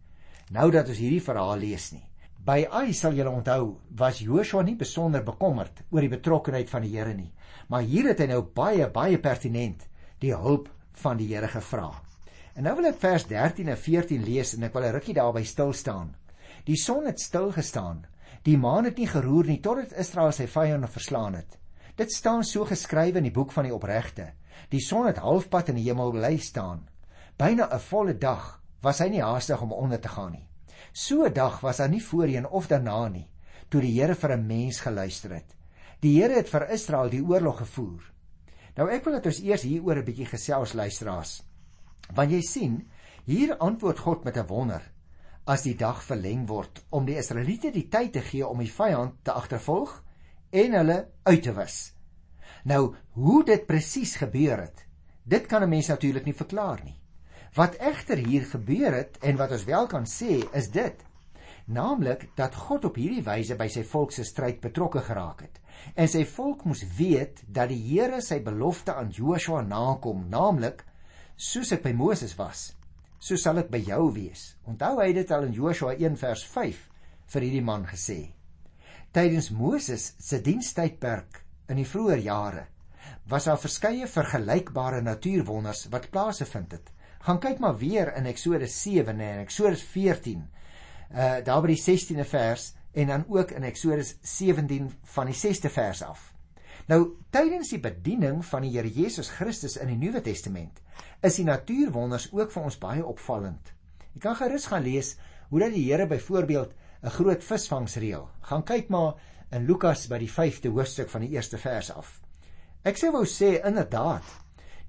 Nou 0.49 0.71
dat 0.73 0.89
ons 0.89 0.97
hierdie 0.97 1.21
verhaal 1.21 1.59
lees 1.61 1.91
nie. 1.93 2.01
By 2.43 2.65
Ai 2.75 2.91
sal 2.97 3.13
julle 3.15 3.31
onthou, 3.31 3.77
was 3.95 4.19
Joshua 4.19 4.63
nie 4.65 4.75
besonder 4.75 5.23
bekommerd 5.23 5.83
oor 5.93 6.03
die 6.03 6.11
betrokkenheid 6.11 6.71
van 6.73 6.83
die 6.83 6.91
Here 6.97 7.13
nie, 7.13 7.29
maar 7.69 7.85
hier 7.87 8.09
het 8.09 8.19
hy 8.19 8.27
nou 8.33 8.41
baie 8.43 8.89
baie 8.91 9.19
pertinent 9.21 9.85
die 10.19 10.33
hulp 10.35 10.67
van 11.03 11.21
die 11.21 11.29
Here 11.29 11.47
gevra. 11.47 11.91
En 12.57 12.67
nou 12.67 12.75
wil 12.81 12.89
ek 12.89 12.99
vers 12.99 13.27
13 13.29 13.69
en 13.71 13.79
14 13.79 14.25
lees 14.25 14.53
en 14.57 14.67
ek 14.67 14.73
wil 14.73 14.89
'n 14.89 14.95
rukkie 14.97 15.15
daarby 15.15 15.43
stil 15.43 15.73
staan. 15.73 16.15
Die 16.65 16.77
son 16.77 17.05
het 17.05 17.19
stil 17.19 17.51
gestaan. 17.51 18.05
Die 18.43 18.57
maan 18.57 18.85
het 18.85 18.97
nie 18.97 19.07
geroer 19.07 19.45
nie 19.45 19.61
totdat 19.61 19.93
Israel 19.93 20.31
sy 20.31 20.47
vyande 20.47 20.87
verslaan 20.87 21.35
het. 21.35 21.57
Dit 21.95 22.11
staan 22.11 22.43
so 22.43 22.65
geskrywe 22.65 23.17
in 23.17 23.23
die 23.23 23.31
boek 23.31 23.51
van 23.51 23.63
die 23.63 23.73
opregte. 23.73 24.33
Die 24.69 24.81
son 24.81 25.05
het 25.07 25.17
halfpad 25.17 25.69
in 25.69 25.75
die 25.75 25.89
hemel 25.89 26.11
bly 26.11 26.37
staan. 26.37 26.89
Byna 27.37 27.69
'n 27.73 27.79
volle 27.79 28.17
dag 28.17 28.61
was 28.81 28.99
hy 28.99 29.09
nie 29.09 29.21
haastig 29.21 29.61
om 29.61 29.71
onder 29.71 29.99
te 29.99 30.09
gaan 30.09 30.31
nie. 30.31 30.47
So 30.91 31.25
'n 31.25 31.33
dag 31.33 31.59
was 31.61 31.77
daar 31.77 31.89
nie 31.89 32.03
voorheen 32.03 32.47
of 32.47 32.67
daarna 32.67 33.07
nie 33.07 33.29
toe 33.73 33.81
die 33.81 33.93
Here 33.97 34.15
vir 34.15 34.31
'n 34.37 34.47
mens 34.47 34.79
geluister 34.79 35.33
het. 35.33 35.55
Die 35.99 36.21
Here 36.21 36.35
het 36.35 36.49
vir 36.49 36.69
Israel 36.69 37.09
die 37.09 37.23
oorlog 37.23 37.57
gevoer. 37.57 38.11
Nou 38.75 38.89
ek 38.89 39.03
wil 39.05 39.13
dat 39.13 39.25
ons 39.25 39.41
eers 39.41 39.61
hieroor 39.61 39.97
'n 39.97 40.05
bietjie 40.05 40.25
gesels 40.25 40.73
luisteraars. 40.73 41.43
Want 42.13 42.31
jy 42.31 42.41
sien, 42.41 42.89
hier 43.25 43.57
antwoord 43.57 43.99
God 43.99 44.23
met 44.23 44.37
'n 44.37 44.47
wonder 44.47 44.91
as 45.45 45.63
die 45.63 45.75
dag 45.75 46.03
verleng 46.03 46.47
word 46.47 46.85
om 46.89 47.05
die 47.05 47.17
Israeliete 47.17 47.71
die 47.71 47.89
tyd 47.89 48.13
te 48.13 48.21
gee 48.21 48.47
om 48.47 48.59
die 48.59 48.71
vyand 48.71 49.23
te 49.23 49.31
agtervolg 49.31 50.03
en 50.51 50.73
hulle 50.73 51.09
uit 51.23 51.43
te 51.43 51.53
wis. 51.53 51.93
Nou, 52.63 52.95
hoe 53.11 53.43
dit 53.43 53.65
presies 53.65 54.15
gebeur 54.15 54.61
het, 54.61 54.85
dit 55.23 55.45
kan 55.47 55.63
'n 55.63 55.69
mens 55.69 55.87
natuurlik 55.87 56.25
nie 56.25 56.33
verklaar 56.33 56.83
nie. 56.83 57.02
Wat 57.53 57.75
egter 57.77 58.17
hier 58.17 58.45
gebeur 58.49 58.95
het 58.97 59.19
en 59.21 59.37
wat 59.37 59.51
ons 59.53 59.65
wel 59.69 59.87
kan 59.87 60.07
sê, 60.09 60.39
is 60.57 60.71
dit 60.73 61.03
naamlik 61.69 62.25
dat 62.35 62.55
God 62.57 62.85
op 62.89 62.97
hierdie 62.97 63.23
wyse 63.23 63.55
by 63.59 63.67
sy 63.71 63.83
volk 63.87 64.11
se 64.11 64.25
stryd 64.27 64.57
betrokke 64.63 65.03
geraak 65.05 65.43
het. 65.45 65.59
En 65.95 66.09
sy 66.09 66.23
volk 66.27 66.65
moes 66.65 66.81
weet 66.97 67.43
dat 67.47 67.69
die 67.71 67.79
Here 67.79 68.21
sy 68.25 68.39
belofte 68.43 68.95
aan 68.97 69.13
Joshua 69.13 69.61
nakom, 69.61 70.25
naamlik 70.33 70.81
soos 71.37 71.71
ek 71.77 71.85
by 71.85 71.93
Moses 71.93 72.33
was, 72.39 72.71
so 73.19 73.37
sal 73.37 73.61
ek 73.61 73.69
by 73.71 73.83
jou 73.85 74.09
wees. 74.17 74.55
Onthou 74.65 74.97
hy 75.03 75.11
dit 75.13 75.31
al 75.31 75.47
in 75.47 75.53
Joshua 75.55 75.93
1 75.93 76.17
vers 76.19 76.43
5 76.55 76.81
vir 77.35 77.47
hierdie 77.47 77.63
man 77.63 77.85
gesê. 77.87 78.19
Tydens 79.13 79.51
Moses 79.53 80.09
se 80.17 80.41
dienstydperk 80.41 81.43
in 81.69 81.77
die 81.79 81.87
vroeë 81.87 82.17
jare 82.25 82.67
was 83.29 83.45
daar 83.47 83.61
verskeie 83.61 84.07
vergelykbare 84.09 85.01
natuurwonders 85.05 85.85
wat 85.93 86.09
plaasgevind 86.11 86.75
het. 86.75 86.89
Gaan 87.23 87.39
kyk 87.39 87.59
maar 87.63 87.77
weer 87.79 88.09
in 88.17 88.25
Eksodus 88.27 88.81
7 88.81 89.19
en 89.19 89.39
Eksodus 89.39 89.83
14. 89.93 90.41
Uh 91.13 91.37
daar 91.47 91.61
by 91.63 91.69
die 91.71 91.79
16de 91.79 92.25
vers 92.27 92.73
en 92.91 93.07
dan 93.07 93.23
ook 93.29 93.51
in 93.55 93.63
Eksodus 93.63 94.17
17 94.21 94.89
van 95.15 95.31
die 95.31 95.37
6ste 95.37 95.71
vers 95.71 96.01
af. 96.03 96.33
Nou 96.91 97.15
tydens 97.31 97.71
die 97.71 97.79
bediening 97.79 98.41
van 98.45 98.65
die 98.67 98.73
Here 98.73 98.91
Jesus 98.91 99.29
Christus 99.31 99.77
in 99.79 99.87
die 99.93 99.97
Nuwe 100.01 100.21
Testament 100.21 100.81
is 101.23 101.39
die 101.39 101.47
natuurwonders 101.47 102.27
ook 102.33 102.51
vir 102.51 102.67
ons 102.67 102.79
baie 102.81 103.05
opvallend. 103.05 103.71
Jy 104.13 104.19
kan 104.27 104.35
gerus 104.35 104.67
gaan 104.67 104.83
lees 104.83 105.15
hoe 105.49 105.63
dat 105.63 105.71
die 105.71 105.85
Here 105.87 106.07
byvoorbeeld 106.07 106.75
'n 107.03 107.15
groot 107.19 107.43
visvangsreël. 107.43 108.27
Gaan 108.41 108.63
kyk 108.63 108.89
maar 108.89 109.15
in 109.51 109.65
Lukas 109.65 110.07
by 110.07 110.17
die 110.17 110.31
5de 110.31 110.69
hoofstuk 110.69 111.09
van 111.09 111.21
die 111.21 111.29
eerste 111.29 111.57
vers 111.57 111.91
af. 111.91 112.19
Ek 112.83 112.97
sê 112.97 113.11
wou 113.11 113.25
sê 113.25 113.63
inderdaad, 113.63 114.23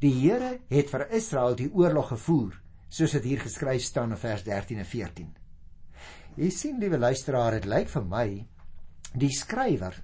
die 0.02 0.12
Here 0.12 0.58
het 0.70 0.90
vir 0.90 1.06
Israel 1.14 1.56
die 1.58 1.70
oorlog 1.72 2.10
gevoer, 2.14 2.56
soos 2.88 3.14
dit 3.16 3.24
hier 3.30 3.42
geskryf 3.42 3.82
staan 3.82 4.14
in 4.14 4.20
vers 4.20 4.44
13 4.46 4.82
en 4.82 4.88
14. 4.88 5.30
Jy 6.36 6.50
sien 6.50 6.80
liewe 6.82 6.98
luisteraar, 6.98 7.58
dit 7.58 7.68
lyk 7.70 7.90
vir 7.92 8.06
my 8.10 8.26
die 9.14 9.30
skrywer 9.30 10.00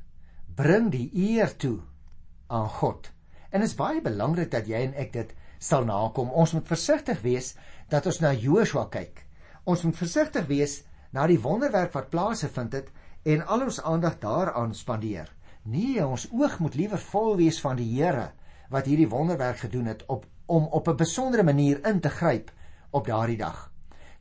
bring 0.57 0.91
die 0.93 1.09
eer 1.31 1.51
toe 1.59 1.81
aan 2.51 2.69
God. 2.81 3.11
En 3.51 3.63
dit 3.63 3.71
is 3.71 3.79
baie 3.79 4.03
belangrik 4.03 4.51
dat 4.53 4.69
jy 4.71 4.85
en 4.87 4.95
ek 4.95 5.13
dit 5.17 5.35
sal 5.59 5.85
nakom. 5.89 6.31
Ons 6.31 6.55
moet 6.55 6.67
versigtig 6.67 7.23
wees 7.25 7.55
dat 7.91 8.07
ons 8.07 8.21
na 8.23 8.33
Joshua 8.33 8.87
kyk. 8.91 9.25
Ons 9.67 9.83
moet 9.85 9.99
versigtig 9.99 10.47
wees 10.49 10.81
na 11.13 11.27
die 11.27 11.41
wonderwerk 11.43 11.93
wat 11.97 12.11
plaasgevind 12.15 12.79
het 12.79 12.91
en 13.27 13.43
al 13.47 13.67
ons 13.67 13.81
aandag 13.83 14.21
daaraan 14.23 14.75
spandeer. 14.75 15.29
Nee, 15.67 15.99
ons 16.07 16.29
oog 16.33 16.59
moet 16.63 16.79
liewer 16.79 17.03
vol 17.11 17.35
wees 17.43 17.59
van 17.61 17.77
die 17.77 17.91
Here 17.91 18.31
wat 18.71 18.87
hierdie 18.87 19.09
wonderwerk 19.11 19.65
gedoen 19.67 19.91
het 19.91 20.07
op 20.07 20.27
om 20.51 20.67
op 20.67 20.89
'n 20.89 20.97
besondere 20.97 21.43
manier 21.43 21.87
in 21.87 22.01
te 22.01 22.09
gryp 22.09 22.51
op 22.91 23.07
daardie 23.07 23.37
dag. 23.37 23.73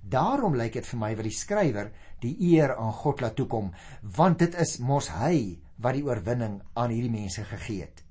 Daarom 0.01 0.55
lyk 0.55 0.73
dit 0.73 0.87
vir 0.87 0.99
my 0.99 1.15
wat 1.15 1.23
die 1.23 1.37
skrywer 1.37 1.91
die 2.19 2.35
eer 2.39 2.75
aan 2.75 2.93
God 2.93 3.21
laat 3.21 3.35
toekom, 3.35 3.71
want 4.01 4.39
dit 4.39 4.55
is 4.55 4.77
mos 4.77 5.09
hy 5.09 5.59
wat 5.75 5.93
die 5.93 6.03
oorwinning 6.03 6.61
aan 6.73 6.89
hierdie 6.89 7.11
mense 7.11 7.43
gegee 7.43 7.81
het. 7.81 8.03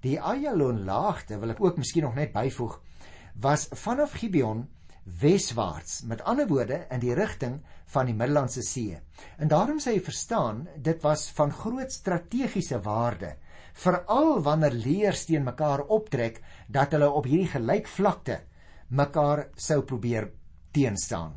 Die 0.00 0.20
Ayalon 0.20 0.84
laagte 0.84 1.38
wil 1.38 1.50
ek 1.50 1.60
ook 1.60 1.76
miskien 1.76 2.02
nog 2.02 2.14
net 2.14 2.32
byvoeg 2.32 2.80
was 3.40 3.68
vanaf 3.70 4.12
Gibeon 4.12 4.68
weswaarts, 5.20 6.02
met 6.02 6.22
ander 6.22 6.46
woorde 6.46 6.86
in 6.90 7.00
die 7.00 7.14
rigting 7.14 7.60
van 7.86 8.06
die 8.06 8.14
Middellandse 8.14 8.62
See. 8.62 8.98
En 9.38 9.48
daarom 9.48 9.80
sê 9.80 9.94
jy 9.96 10.02
verstaan, 10.04 10.66
dit 10.76 11.02
was 11.02 11.30
van 11.36 11.52
groot 11.52 11.92
strategiese 11.92 12.80
waarde, 12.84 13.34
veral 13.72 14.42
wanneer 14.42 14.72
leers 14.72 15.24
teen 15.24 15.44
mekaar 15.44 15.84
optrek 15.88 16.40
dat 16.68 16.92
hulle 16.92 17.10
op 17.10 17.24
hierdie 17.24 17.52
gelykvlakte 17.52 18.40
mekaar 18.88 19.48
sou 19.56 19.82
probeer 19.82 20.30
teenstaan. 20.72 21.34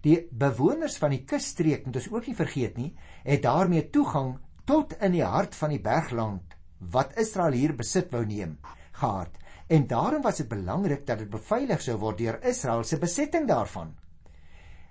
Die 0.00 0.28
bewoners 0.30 0.96
van 0.98 1.10
die 1.10 1.24
kusstreek, 1.24 1.86
moet 1.86 1.96
ons 1.96 2.10
ook 2.12 2.26
nie 2.26 2.36
vergeet 2.36 2.76
nie, 2.76 2.92
het 3.24 3.42
daarmee 3.42 3.90
toegang 3.90 4.36
tot 4.64 4.94
in 5.00 5.12
die 5.12 5.24
hart 5.24 5.54
van 5.54 5.70
die 5.74 5.82
bergland 5.82 6.56
wat 6.92 7.16
Israel 7.18 7.56
hier 7.56 7.74
besit 7.76 8.12
wou 8.12 8.24
neem 8.26 8.58
gehad 8.96 9.38
en 9.66 9.86
daarom 9.86 10.22
was 10.22 10.36
dit 10.42 10.48
belangrik 10.48 11.06
dat 11.06 11.18
dit 11.18 11.30
beveilig 11.30 11.82
sou 11.82 11.96
word 11.98 12.18
deur 12.18 12.38
Israel 12.46 12.84
se 12.84 12.98
besetting 13.02 13.48
daarvan. 13.48 13.94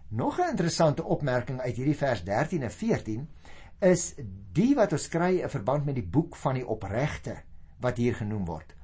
Nog 0.10 0.39
'n 0.39 0.50
interessante 0.50 1.04
opmerking 1.04 1.60
uit 1.62 1.75
hierdie 1.75 1.98
vers 1.98 2.24
13 2.24 2.63
en 2.63 2.72
14 2.72 3.30
is 3.79 4.13
die 4.55 4.74
wat 4.75 4.94
ons 4.96 5.10
kry 5.12 5.41
in 5.41 5.51
verband 5.51 5.86
met 5.86 5.96
die 5.96 6.08
boek 6.08 6.36
van 6.36 6.55
die 6.55 6.67
opregte 6.67 7.41
wat 7.84 7.98
hier 7.98 8.15
genoem 8.15 8.46
word 8.48 8.75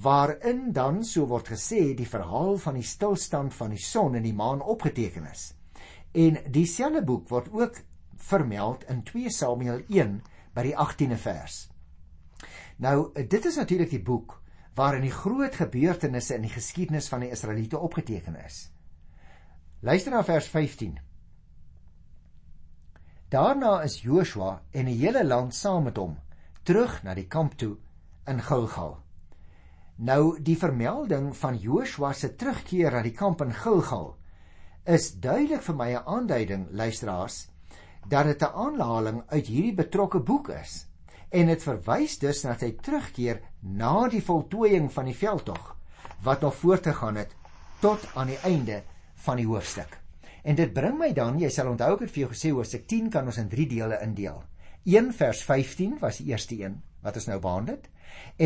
waarin 0.00 0.72
dan 0.72 1.04
so 1.04 1.26
word 1.26 1.48
gesê 1.52 1.94
die 1.94 2.08
verhaal 2.08 2.56
van 2.58 2.78
die 2.78 2.86
stilstand 2.86 3.54
van 3.54 3.74
die 3.74 3.82
son 3.82 4.16
en 4.16 4.24
die 4.24 4.34
maan 4.34 4.62
opgeteken 4.62 5.26
is. 5.30 5.52
En 6.12 6.38
dieselfde 6.52 7.04
boek 7.04 7.28
word 7.28 7.52
ook 7.52 7.80
vermeld 8.16 8.84
in 8.88 9.02
2 9.02 9.30
Samuel 9.30 9.82
1 9.88 10.20
by 10.54 10.62
die 10.62 10.76
18de 10.76 11.18
vers. 11.18 11.68
Nou 12.76 13.12
dit 13.14 13.44
is 13.44 13.56
natuurlik 13.56 13.90
die 13.90 14.02
boek 14.02 14.40
waarin 14.74 15.04
die 15.04 15.12
groot 15.12 15.54
gebeurtenisse 15.54 16.34
in 16.34 16.46
die 16.46 16.52
geskiedenis 16.52 17.08
van 17.08 17.20
die 17.20 17.30
Israeliete 17.30 17.78
opgeteken 17.78 18.36
is. 18.44 18.70
Luister 19.80 20.12
na 20.12 20.22
vers 20.24 20.48
15. 20.48 20.98
Daarna 23.32 23.78
is 23.80 24.02
Joshua 24.04 24.58
en 24.76 24.90
die 24.90 24.98
hele 25.00 25.22
land 25.24 25.54
saam 25.56 25.86
met 25.88 25.96
hom 25.96 26.18
terug 26.68 26.98
na 27.00 27.14
die 27.16 27.30
kamp 27.32 27.54
toe 27.56 27.78
in 28.28 28.42
Gilgal. 28.44 28.98
Nou 29.96 30.34
die 30.44 30.56
vermelding 30.60 31.30
van 31.38 31.56
Joshua 31.56 32.10
se 32.12 32.34
terugkeer 32.36 32.92
na 32.92 33.00
die 33.06 33.14
kamp 33.16 33.40
in 33.40 33.54
Gilgal 33.56 34.10
is 34.96 35.14
duidelik 35.14 35.64
vir 35.64 35.78
my 35.78 35.88
'n 35.94 36.04
aanduiding 36.16 36.66
luisteraars 36.82 37.48
dat 38.04 38.26
dit 38.26 38.42
'n 38.42 38.52
aanhaling 38.66 39.22
uit 39.26 39.46
hierdie 39.46 39.74
betrokke 39.80 40.20
boek 40.20 40.48
is 40.48 40.86
en 41.30 41.46
dit 41.46 41.62
verwys 41.62 42.18
dus 42.18 42.44
na 42.44 42.54
sy 42.58 42.72
terugkeer 42.82 43.40
na 43.62 44.08
die 44.08 44.22
voltooiing 44.22 44.92
van 44.92 45.04
die 45.04 45.16
veldtog 45.16 45.76
wat 46.22 46.40
nog 46.40 46.54
voortgegaan 46.54 47.16
het 47.16 47.34
tot 47.80 48.08
aan 48.14 48.26
die 48.26 48.40
einde 48.44 48.82
van 49.14 49.36
die 49.36 49.46
hoofstuk. 49.46 50.01
En 50.42 50.56
dit 50.58 50.72
bring 50.74 50.96
my 50.98 51.12
dan, 51.14 51.38
jy 51.38 51.50
sal 51.54 51.70
onthou 51.70 51.92
ek 51.94 52.06
het 52.06 52.14
vir 52.14 52.24
jou 52.24 52.30
gesê 52.32 52.50
hoofstuk 52.50 52.86
10 52.90 53.10
kan 53.14 53.26
ons 53.30 53.38
in 53.38 53.50
3 53.50 53.66
dele 53.70 53.98
indeel. 54.02 54.42
1 54.84 55.12
vers 55.14 55.42
15 55.46 55.98
was 56.00 56.18
die 56.18 56.32
eerste 56.32 56.56
een 56.58 56.80
wat 57.02 57.18
ons 57.18 57.28
nou 57.30 57.38
behandel 57.42 57.76
het 57.76 57.88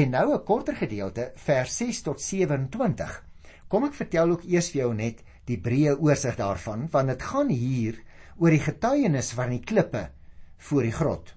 en 0.01 0.11
nou 0.11 0.35
'n 0.35 0.45
korter 0.45 0.77
gedeelte 0.77 1.33
vers 1.47 1.77
6 1.77 2.03
tot 2.03 2.21
27. 2.21 3.25
Kom 3.69 3.85
ek 3.85 3.95
vertel 3.95 4.31
ook 4.31 4.45
eers 4.45 4.71
vir 4.71 4.81
jou 4.81 4.95
net 4.95 5.23
die 5.47 5.59
breë 5.59 5.97
oorsig 5.99 6.37
daarvan 6.37 6.89
want 6.91 7.09
dit 7.09 7.23
gaan 7.23 7.49
hier 7.49 7.99
oor 8.37 8.51
die 8.51 8.67
getuienis 8.67 9.33
van 9.33 9.51
die 9.51 9.65
klippe 9.65 10.11
voor 10.59 10.83
die 10.83 10.93
grot. 10.93 11.35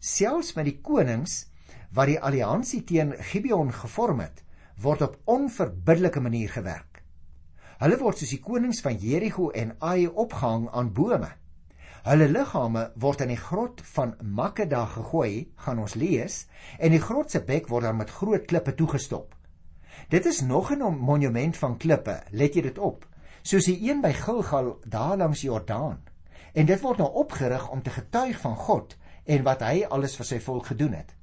Selfs 0.00 0.54
met 0.54 0.64
die 0.64 0.80
konings 0.82 1.46
wat 1.92 2.06
die 2.06 2.20
alliansie 2.20 2.82
teen 2.84 3.14
Gibeon 3.30 3.72
gevorm 3.72 4.20
het, 4.20 4.42
word 4.76 5.02
op 5.02 5.20
onverbiddelike 5.24 6.20
manier 6.20 6.50
gewerk. 6.50 6.93
Hulle 7.80 7.96
word 7.98 8.20
soos 8.20 8.30
die 8.30 8.42
konings 8.42 8.82
van 8.84 8.98
Jerigo 9.02 9.48
en 9.50 9.74
Ai 9.82 10.06
opgehang 10.06 10.68
aan 10.70 10.92
bome. 10.94 11.30
Hulle 12.04 12.28
liggame 12.28 12.84
word 13.00 13.24
in 13.24 13.32
die 13.32 13.40
grot 13.40 13.80
van 13.94 14.12
Makeda 14.22 14.84
gegooi, 14.92 15.48
gaan 15.64 15.80
ons 15.82 15.96
lees, 15.98 16.44
en 16.78 16.92
die 16.92 17.02
grot 17.02 17.32
se 17.32 17.40
bek 17.40 17.70
word 17.72 17.88
dan 17.88 17.98
met 17.98 18.12
groot 18.12 18.44
klippe 18.46 18.74
toegestop. 18.78 19.34
Dit 20.12 20.26
is 20.26 20.40
nog 20.40 20.70
'n 20.70 20.94
monument 20.98 21.56
van 21.56 21.78
klippe, 21.78 22.22
let 22.30 22.54
jy 22.54 22.62
dit 22.62 22.78
op, 22.78 23.06
soos 23.42 23.64
die 23.64 23.90
een 23.90 24.00
by 24.00 24.12
Gilgal 24.12 24.78
daar 24.86 25.16
langs 25.16 25.40
Jordaan. 25.40 26.02
En 26.54 26.66
dit 26.66 26.80
word 26.80 26.98
nou 26.98 27.10
opgerig 27.12 27.70
om 27.70 27.82
te 27.82 27.90
getuig 27.90 28.38
van 28.40 28.56
God 28.56 28.96
en 29.24 29.42
wat 29.42 29.60
hy 29.60 29.84
alles 29.84 30.16
vir 30.16 30.26
sy 30.26 30.38
volk 30.40 30.66
gedoen 30.66 30.92
het. 30.92 31.14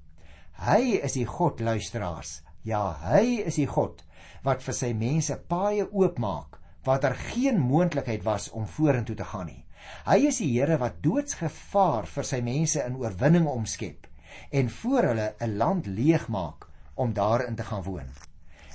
Hy 0.52 1.00
is 1.04 1.14
die 1.14 1.26
God 1.26 1.60
luisteraars. 1.60 2.44
Ja, 2.64 2.98
hy 3.02 3.42
is 3.46 3.56
die 3.56 3.68
God 3.68 4.04
wat 4.44 4.64
vir 4.66 4.76
sy 4.78 4.92
mense 4.98 5.38
paaie 5.50 5.86
oopmaak 5.92 6.60
waar 6.86 7.02
daar 7.02 7.16
geen 7.16 7.60
moontlikheid 7.62 8.24
was 8.26 8.50
om 8.58 8.66
vorentoe 8.68 9.16
te 9.16 9.28
gaan 9.34 9.46
nie. 9.52 9.64
Hy 10.06 10.18
is 10.30 10.40
die 10.42 10.50
Here 10.54 10.78
wat 10.82 11.02
doodsgevaar 11.04 12.08
vir 12.10 12.26
sy 12.26 12.42
mense 12.46 12.82
in 12.86 12.98
oorwinning 13.02 13.48
omskep 13.50 14.08
en 14.52 14.70
voor 14.70 15.10
hulle 15.12 15.34
'n 15.40 15.58
land 15.58 15.86
leegmaak 15.86 16.68
om 16.96 17.14
daarin 17.14 17.56
te 17.56 17.64
gaan 17.64 17.84
woon. 17.84 18.10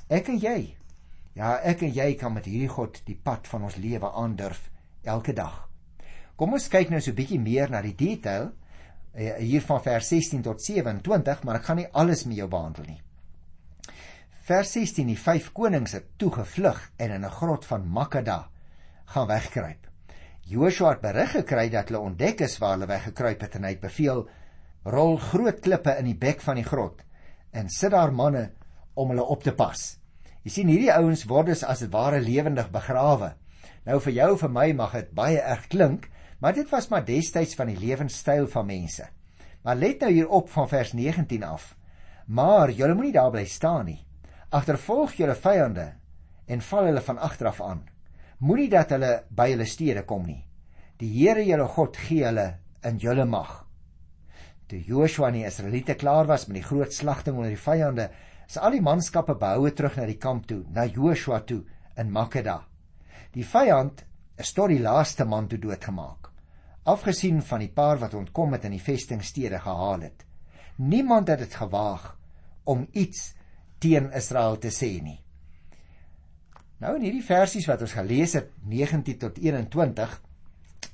Ek 0.08 0.28
en 0.28 0.38
jy, 0.38 0.76
ja, 1.34 1.58
ek 1.62 1.82
en 1.82 1.92
jy 1.92 2.14
kan 2.14 2.32
met 2.32 2.44
hierdie 2.44 2.68
God 2.68 3.02
die 3.04 3.18
pad 3.22 3.46
van 3.48 3.62
ons 3.62 3.76
lewe 3.76 4.12
aandurf 4.12 4.70
elke 5.04 5.32
dag. 5.32 5.68
Kom 6.36 6.52
ons 6.52 6.68
kyk 6.68 6.90
nou 6.90 7.00
so 7.00 7.10
'n 7.10 7.14
bietjie 7.16 7.40
meer 7.40 7.70
na 7.70 7.82
die 7.82 7.94
detail 7.94 8.52
Eh, 9.16 9.34
hier 9.40 9.62
van 9.64 9.80
vers 9.80 10.08
16 10.08 10.42
tot 10.44 10.62
27, 10.62 11.42
maar 11.42 11.56
ek 11.56 11.64
gaan 11.64 11.78
nie 11.80 11.88
alles 11.96 12.26
met 12.28 12.36
jou 12.36 12.48
behandel 12.52 12.84
nie. 12.84 12.98
Vers 14.46 14.76
16: 14.76 15.08
Die 15.10 15.18
vyf 15.18 15.48
konings 15.50 15.96
het 15.96 16.04
toegevlug 16.22 16.78
en 17.02 17.10
in 17.10 17.24
'n 17.24 17.36
grot 17.38 17.64
van 17.64 17.88
Makeda 17.88 18.48
gaan 19.04 19.26
wegkruip. 19.26 19.88
Joshua 20.40 20.90
het 20.90 21.00
berig 21.00 21.30
gekry 21.30 21.68
dat 21.68 21.88
hulle 21.88 22.00
ontdek 22.00 22.40
is 22.40 22.58
waar 22.58 22.76
hulle 22.76 22.86
weggekruip 22.86 23.40
het 23.40 23.54
en 23.54 23.64
hy 23.64 23.70
het 23.70 23.80
beveel: 23.80 24.28
"Rol 24.84 25.16
groot 25.16 25.60
klippe 25.60 25.96
in 25.98 26.04
die 26.04 26.18
bek 26.18 26.40
van 26.40 26.54
die 26.54 26.64
grot 26.64 27.02
en 27.52 27.68
sit 27.68 27.90
daar 27.90 28.12
manne 28.12 28.52
om 28.94 29.08
hulle 29.08 29.24
op 29.24 29.42
te 29.42 29.52
pas." 29.52 29.98
Jy 30.42 30.50
sien 30.50 30.68
hierdie 30.68 30.92
ouens 30.92 31.24
word 31.24 31.62
as 31.64 31.78
dit 31.78 31.90
ware 31.90 32.20
lewendig 32.20 32.70
begrawe. 32.70 33.34
Nou 33.84 34.00
vir 34.00 34.12
jou 34.12 34.36
vir 34.38 34.50
my 34.50 34.72
mag 34.72 34.92
dit 34.92 35.14
baie 35.14 35.40
erg 35.40 35.66
klink, 35.66 36.08
Maar 36.38 36.52
dit 36.52 36.70
was 36.70 36.88
maar 36.88 37.04
destyds 37.04 37.54
van 37.54 37.66
die 37.66 37.78
lewenstyl 37.78 38.46
van 38.46 38.66
mense. 38.66 39.08
Maar 39.62 39.76
let 39.76 40.00
nou 40.00 40.12
hier 40.12 40.28
op 40.28 40.50
van 40.50 40.68
vers 40.68 40.92
19 40.92 41.42
af. 41.42 41.76
Maar 42.26 42.70
julle 42.70 42.94
moenie 42.94 43.12
daar 43.12 43.30
bly 43.30 43.44
staan 43.44 43.84
nie. 43.84 44.05
Agtervolg 44.56 45.18
julle 45.18 45.34
vyande 45.36 45.84
en 46.48 46.62
val 46.64 46.86
hulle 46.88 47.02
van 47.04 47.18
agter 47.20 47.50
af 47.50 47.58
aan. 47.60 47.82
Moenie 48.40 48.70
dat 48.72 48.94
hulle 48.94 49.10
by 49.28 49.50
julle 49.50 49.66
stede 49.68 50.04
kom 50.08 50.22
nie. 50.24 50.46
Die 50.96 51.10
Here 51.12 51.42
julle 51.44 51.66
God 51.74 51.98
gee 52.00 52.24
hulle 52.24 52.46
in 52.88 52.96
julle 53.02 53.26
mag. 53.28 53.50
Toe 54.66 54.80
Joshua 54.80 55.28
en 55.28 55.36
die 55.40 55.44
Israeliete 55.48 55.98
klaar 56.00 56.30
was 56.30 56.46
met 56.48 56.62
die 56.62 56.64
groot 56.64 56.94
slagting 56.94 57.36
onder 57.36 57.52
die 57.52 57.60
vyande, 57.60 58.08
is 58.48 58.56
al 58.56 58.78
die 58.78 58.82
manskappe 58.82 59.36
behoue 59.36 59.74
terug 59.76 60.00
na 60.00 60.08
die 60.08 60.18
kamp 60.22 60.48
toe, 60.48 60.62
na 60.72 60.86
Joshua 60.86 61.42
toe 61.44 61.60
in 62.00 62.10
Makeda. 62.14 62.62
Die 63.36 63.44
vyand 63.44 64.06
is 64.40 64.56
tot 64.56 64.72
die 64.72 64.80
laaste 64.80 65.28
man 65.28 65.50
toe 65.50 65.60
doodgemaak. 65.60 66.30
Afgesien 66.88 67.42
van 67.44 67.60
die 67.60 67.72
paar 67.74 68.00
wat 68.00 68.14
ontkom 68.16 68.56
het 68.56 68.64
in 68.64 68.78
die 68.78 68.82
vestingstede 68.82 69.60
gehaal 69.60 70.06
het. 70.06 70.24
Niemand 70.76 71.28
het 71.28 71.44
dit 71.44 71.54
gewaag 71.60 72.14
om 72.64 72.86
iets 72.92 73.34
teen 73.78 74.10
Israel 74.12 74.58
te 74.58 74.72
sê 74.72 74.96
nie. 75.02 75.18
Nou 76.80 76.92
in 76.98 77.06
hierdie 77.06 77.24
versies 77.24 77.66
wat 77.70 77.80
ons 77.84 77.94
gelees 77.96 78.34
het 78.36 78.50
19 78.68 79.18
tot 79.22 79.38
21 79.40 80.16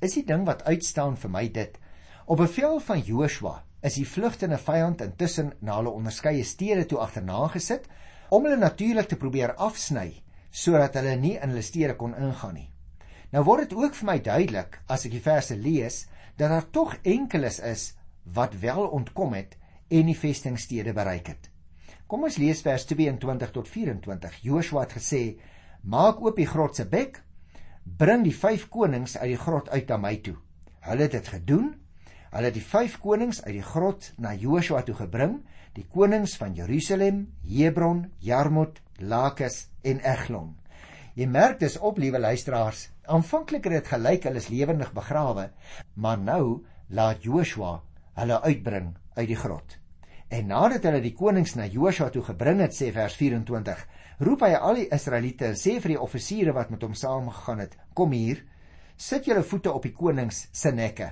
is 0.03 0.15
die 0.15 0.25
ding 0.27 0.45
wat 0.47 0.63
uitstaan 0.63 1.17
vir 1.19 1.31
my 1.31 1.43
dit. 1.51 1.77
Op 2.25 2.39
bevel 2.39 2.79
van 2.83 3.03
Joshua 3.03 3.57
is 3.83 3.97
die 3.99 4.07
vlugtende 4.07 4.57
vyand 4.57 5.03
intussen 5.03 5.51
na 5.59 5.75
hulle 5.79 5.91
onderskeie 5.91 6.43
stede 6.47 6.85
toe 6.87 7.01
agterna 7.03 7.47
gesit 7.51 7.89
om 8.29 8.47
hulle 8.47 8.59
natuurlik 8.59 9.09
te 9.11 9.19
probeer 9.19 9.55
afsny 9.59 10.09
sodat 10.53 10.95
hulle 10.99 11.17
nie 11.19 11.35
in 11.35 11.51
hulle 11.51 11.65
stede 11.65 11.97
kon 11.99 12.15
ingaan 12.15 12.55
nie. 12.55 12.69
Nou 13.33 13.43
word 13.47 13.67
dit 13.67 13.77
ook 13.77 13.95
vir 13.97 14.07
my 14.11 14.19
duidelik 14.23 14.77
as 14.87 15.07
ek 15.07 15.15
die 15.17 15.23
verse 15.25 15.57
lees 15.57 16.03
dat 16.37 16.53
daar 16.53 16.69
tog 16.71 16.95
enkeles 17.03 17.59
is 17.59 17.87
wat 18.23 18.55
wel 18.61 18.87
ontkom 18.87 19.33
het 19.35 19.57
en 19.89 20.07
die 20.07 20.17
vestingstede 20.17 20.93
bereik 20.93 21.33
het. 21.33 21.52
Kom 22.13 22.27
ons 22.27 22.35
lees 22.37 22.59
vers 22.61 22.83
22 22.85 23.51
tot 23.55 23.65
24. 23.65 24.35
Joshua 24.45 24.83
het 24.83 24.91
gesê: 24.99 25.21
"Maak 25.81 26.19
oop 26.21 26.35
die 26.37 26.45
grot 26.45 26.75
se 26.77 26.85
bek, 26.85 27.17
bring 27.83 28.21
die 28.23 28.35
vyf 28.37 28.67
konings 28.69 29.17
uit 29.17 29.31
die 29.31 29.39
grot 29.45 29.71
uit 29.73 29.89
na 29.89 29.97
my 29.97 30.11
toe." 30.21 30.35
Hulle 30.85 31.07
het 31.07 31.15
dit 31.17 31.27
gedoen. 31.33 31.73
Hulle 32.29 32.51
het 32.51 32.53
die 32.53 32.67
vyf 32.75 32.99
konings 33.01 33.41
uit 33.41 33.55
die 33.55 33.65
grot 33.65 34.11
na 34.19 34.35
Joshua 34.35 34.83
toe 34.83 34.93
gebring, 34.93 35.39
die 35.73 35.87
konings 35.89 36.37
van 36.37 36.53
Jerusalem, 36.53 37.33
Hebron, 37.41 38.05
Jarmut, 38.19 38.81
Lakis 38.99 39.69
en 39.81 40.05
Eglon. 40.05 40.55
Jy 41.15 41.25
merk 41.25 41.59
dis 41.59 41.79
op, 41.79 41.97
liewe 41.97 42.19
luisteraars, 42.19 42.91
Aanvanklik 43.05 43.63
het 43.63 43.73
dit 43.73 43.87
gelyk 43.87 44.23
hulle 44.23 44.37
is 44.37 44.53
lewendig 44.53 44.93
begrawe, 44.93 45.49
maar 45.95 46.19
nou 46.19 46.63
laat 46.89 47.23
Joshua 47.23 47.81
hulle 48.13 48.41
uitbring 48.41 48.93
uit 49.15 49.27
die 49.27 49.35
grot. 49.35 49.82
En 50.33 50.47
nadat 50.49 50.87
hulle 50.87 51.01
die 51.03 51.13
konings 51.13 51.51
na 51.53 51.67
Joshua 51.69 52.07
toe 52.09 52.23
gebring 52.25 52.63
het, 52.63 52.73
sê 52.73 52.87
vers 52.95 53.13
24, 53.19 53.81
roep 54.25 54.45
hy 54.47 54.55
al 54.57 54.79
die 54.79 54.87
Israeliete 54.95 55.51
en 55.51 55.59
sê 55.59 55.75
vir 55.83 55.93
die 55.93 55.99
offisiere 56.01 56.55
wat 56.57 56.71
met 56.73 56.81
hom 56.81 56.95
saamgegaan 56.97 57.61
het: 57.61 57.75
"Kom 57.93 58.15
hier, 58.17 58.41
sit 58.97 59.29
julle 59.29 59.43
voete 59.43 59.69
op 59.71 59.85
die 59.85 59.93
konings 59.93 60.47
se 60.51 60.71
nekke." 60.71 61.11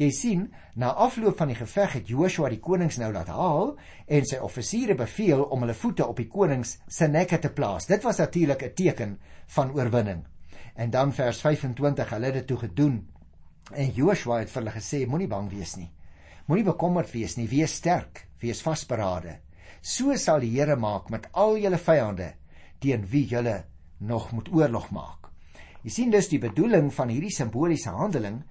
Jy 0.00 0.10
sien, 0.12 0.48
na 0.76 0.94
afloop 1.04 1.36
van 1.36 1.52
die 1.52 1.58
geveg 1.58 1.98
het 1.98 2.08
Joshua 2.08 2.48
die 2.48 2.60
konings 2.64 2.98
nou 3.00 3.12
laat 3.12 3.28
haal 3.28 3.76
en 4.06 4.26
sy 4.28 4.40
offisiere 4.40 4.96
beveel 4.96 5.44
om 5.44 5.64
hulle 5.64 5.76
voete 5.76 6.06
op 6.06 6.16
die 6.16 6.28
konings 6.28 6.78
se 6.88 7.08
nekke 7.08 7.38
te 7.38 7.52
plaas. 7.52 7.86
Dit 7.86 8.04
was 8.04 8.24
natuurlik 8.24 8.62
'n 8.62 8.74
teken 8.74 9.18
van 9.46 9.72
oorwinning. 9.72 10.24
En 10.76 10.90
dan 10.90 11.12
vers 11.12 11.40
25, 11.40 12.10
hulle 12.10 12.24
het 12.24 12.34
dit 12.34 12.46
toe 12.46 12.58
gedoen. 12.58 13.08
En 13.72 13.90
Joshua 13.90 14.38
het 14.38 14.50
vir 14.50 14.62
hulle 14.62 14.80
gesê: 14.80 15.06
Moenie 15.06 15.28
bang 15.28 15.50
wees 15.50 15.76
nie. 15.76 15.90
Moenie 16.52 16.66
bekommerd 16.68 17.08
wees 17.14 17.38
nie. 17.38 17.46
Wees 17.48 17.78
sterk, 17.78 18.26
wees 18.42 18.58
vasberade. 18.60 19.38
So 19.80 20.12
sal 20.20 20.42
die 20.44 20.50
Here 20.52 20.74
maak 20.76 21.06
met 21.08 21.30
al 21.32 21.54
julle 21.56 21.78
vyande 21.80 22.26
teen 22.82 23.06
wie 23.08 23.22
julle 23.30 23.54
nog 24.04 24.26
moet 24.36 24.50
oorlog 24.52 24.90
maak. 24.92 25.30
Jy 25.80 25.92
sien 25.94 26.10
dus 26.12 26.26
die 26.28 26.42
bedoeling 26.42 26.90
van 26.92 27.08
hierdie 27.08 27.32
simboliese 27.32 27.94
handeling 27.96 28.42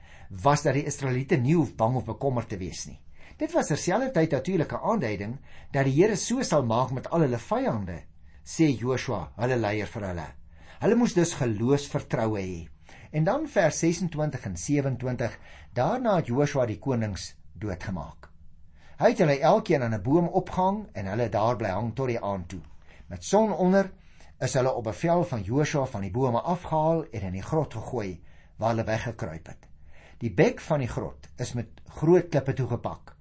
was 0.41 0.65
dat 0.65 0.79
die 0.79 0.87
Israeliete 0.89 1.37
nie 1.37 1.53
hoef 1.53 1.75
bang 1.77 1.99
of 1.99 2.07
bekommerd 2.07 2.49
te 2.49 2.57
wees 2.57 2.87
nie. 2.87 2.97
Dit 3.37 3.53
was 3.53 3.69
terselfdertyd 3.69 4.33
natuurlike 4.33 4.79
aanduiding 4.81 5.35
dat 5.69 5.85
die 5.85 5.93
Here 5.99 6.17
so 6.17 6.41
sal 6.41 6.65
maak 6.65 6.95
met 6.97 7.09
al 7.11 7.27
hulle 7.27 7.41
vyande, 7.43 7.99
sê 8.41 8.71
Joshua, 8.71 9.27
hulle 9.37 9.59
leier 9.61 9.91
vir 9.93 10.07
hulle. 10.07 10.25
Hulle 10.81 10.97
moes 10.97 11.13
dus 11.13 11.35
geloofsvertroue 11.37 12.41
hê. 12.41 12.65
En 13.13 13.29
dan 13.29 13.45
vers 13.45 13.83
26 13.85 14.49
en 14.49 14.57
27, 14.57 15.37
daarna 15.77 16.17
het 16.17 16.33
Joshua 16.33 16.65
die 16.65 16.79
konings 16.81 17.35
doodgemaak. 17.61 18.29
Hy 19.01 19.09
het 19.13 19.21
hulle 19.23 19.39
elkeen 19.39 19.81
aan 19.81 19.93
'n 19.97 20.01
boom 20.01 20.27
opgehang 20.27 20.87
en 20.93 21.05
hulle 21.05 21.29
daar 21.29 21.55
bly 21.57 21.69
hang 21.69 21.95
tot 21.95 22.07
die 22.07 22.21
aand 22.21 22.49
toe. 22.49 22.61
Met 23.07 23.23
son 23.23 23.53
onder 23.53 23.91
is 24.39 24.53
hulle 24.53 24.73
op 24.73 24.83
bevel 24.83 25.23
van 25.23 25.41
Joshua 25.41 25.85
van 25.85 26.01
die 26.01 26.11
bome 26.11 26.41
afgehaal 26.41 27.05
en 27.11 27.21
in 27.21 27.33
die 27.33 27.45
grot 27.45 27.73
gegooi 27.73 28.21
waar 28.57 28.69
hulle 28.69 28.83
weggekruip 28.83 29.47
het. 29.47 29.67
Die 30.17 30.33
bek 30.33 30.59
van 30.61 30.79
die 30.79 30.89
grot 30.89 31.27
is 31.37 31.53
met 31.53 31.81
groot 31.97 32.29
klippe 32.29 32.53
toegepak. 32.53 33.15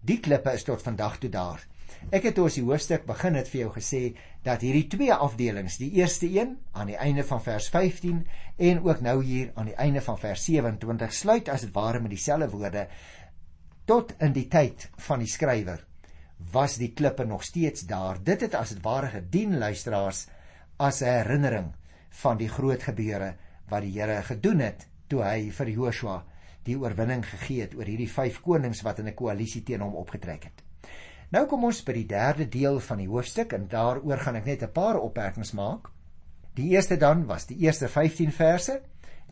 Die 0.00 0.20
klippe 0.20 0.52
is 0.52 0.64
tot 0.64 0.82
vandag 0.82 1.18
toe 1.18 1.30
daar. 1.30 1.66
Ek 2.10 2.24
het 2.24 2.38
oor 2.38 2.50
die 2.50 2.64
hoofstuk 2.64 3.04
begin 3.06 3.36
het 3.38 3.48
vir 3.52 3.60
jou 3.60 3.70
gesê 3.74 4.02
dat 4.46 4.62
hierdie 4.64 4.86
twee 4.90 5.14
afdelings, 5.14 5.76
die 5.76 5.90
eerste 6.00 6.26
een 6.32 6.56
aan 6.72 6.90
die 6.90 6.96
einde 6.96 7.24
van 7.28 7.42
vers 7.42 7.68
15 7.68 8.22
en 8.56 8.82
ook 8.86 9.00
nou 9.04 9.18
hier 9.24 9.50
aan 9.54 9.70
die 9.70 9.76
einde 9.76 10.00
van 10.00 10.18
vers 10.18 10.44
27 10.44 11.12
sluit 11.12 11.48
as 11.48 11.66
dit 11.66 11.74
ware 11.74 12.00
met 12.00 12.10
dieselfde 12.14 12.50
woorde 12.50 12.86
tot 13.90 14.12
in 14.22 14.30
die 14.30 14.46
tyd 14.46 14.84
van 15.02 15.18
die 15.18 15.26
skrywer 15.26 15.80
was 16.52 16.76
die 16.78 16.92
klippe 16.94 17.24
nog 17.26 17.42
steeds 17.42 17.82
daar. 17.90 18.20
Dit 18.22 18.44
het 18.46 18.54
as 18.54 18.70
dit 18.76 18.82
ware 18.84 19.08
gedien 19.10 19.56
luisteraars 19.58 20.28
as 20.78 21.00
'n 21.02 21.10
herinnering 21.10 21.72
van 22.22 22.38
die 22.38 22.48
groot 22.48 22.82
gebeure 22.82 23.34
wat 23.68 23.82
die 23.82 23.98
Here 23.98 24.22
gedoen 24.22 24.60
het 24.60 24.86
toe 25.08 25.22
hy 25.24 25.50
vir 25.50 25.68
Joshua 25.68 26.24
die 26.62 26.76
oorwinning 26.78 27.24
gegee 27.24 27.62
het 27.62 27.74
oor 27.74 27.84
hierdie 27.84 28.08
vyf 28.08 28.40
konings 28.40 28.82
wat 28.82 28.98
in 28.98 29.08
'n 29.08 29.14
koalisie 29.14 29.62
teen 29.62 29.80
hom 29.80 29.94
opgetrek 29.94 30.44
het. 30.44 30.62
Nou 31.30 31.46
kom 31.46 31.64
ons 31.64 31.82
by 31.82 31.92
die 31.92 32.06
derde 32.06 32.48
deel 32.48 32.80
van 32.80 32.98
die 32.98 33.08
hoofstuk 33.08 33.52
en 33.52 33.68
daaroor 33.68 34.18
gaan 34.18 34.36
ek 34.36 34.46
net 34.46 34.62
'n 34.62 34.72
paar 34.72 35.00
opmerkings 35.00 35.52
maak. 35.52 35.90
Die 36.54 36.70
eerste 36.70 36.96
dan 36.96 37.26
was 37.26 37.46
die 37.46 37.58
eerste 37.58 37.88
15 37.88 38.32
verse 38.32 38.82